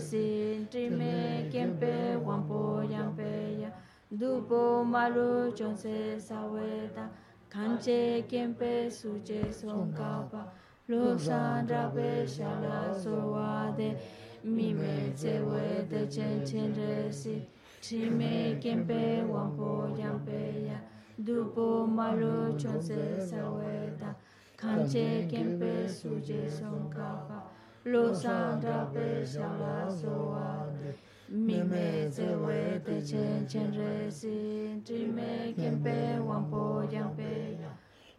[0.70, 3.70] trime quien pe wampo yang pe ya
[4.10, 7.10] dupo malu chon se saweta
[7.50, 10.42] kanche kempe suje songkapa
[10.88, 13.96] losan rabe shala sowade
[14.44, 17.42] mime tsewe de chen chen resi
[17.80, 20.78] chime kempe wangpo yampe ya
[21.18, 24.14] dupo malo chonse saweta
[24.56, 27.42] kanche kempe suje songkapa
[27.84, 30.94] losan rabe shala sowade
[31.30, 36.82] mi me ze we de chen chen re si tri me kyen pe wang po
[36.90, 37.56] yang pe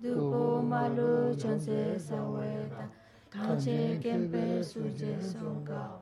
[0.02, 2.88] du po ma lu chan se sa we ta.
[3.30, 6.00] Kan che kyen pe su je song ka.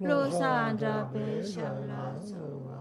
[0.00, 2.71] Lo san dra pe sha la so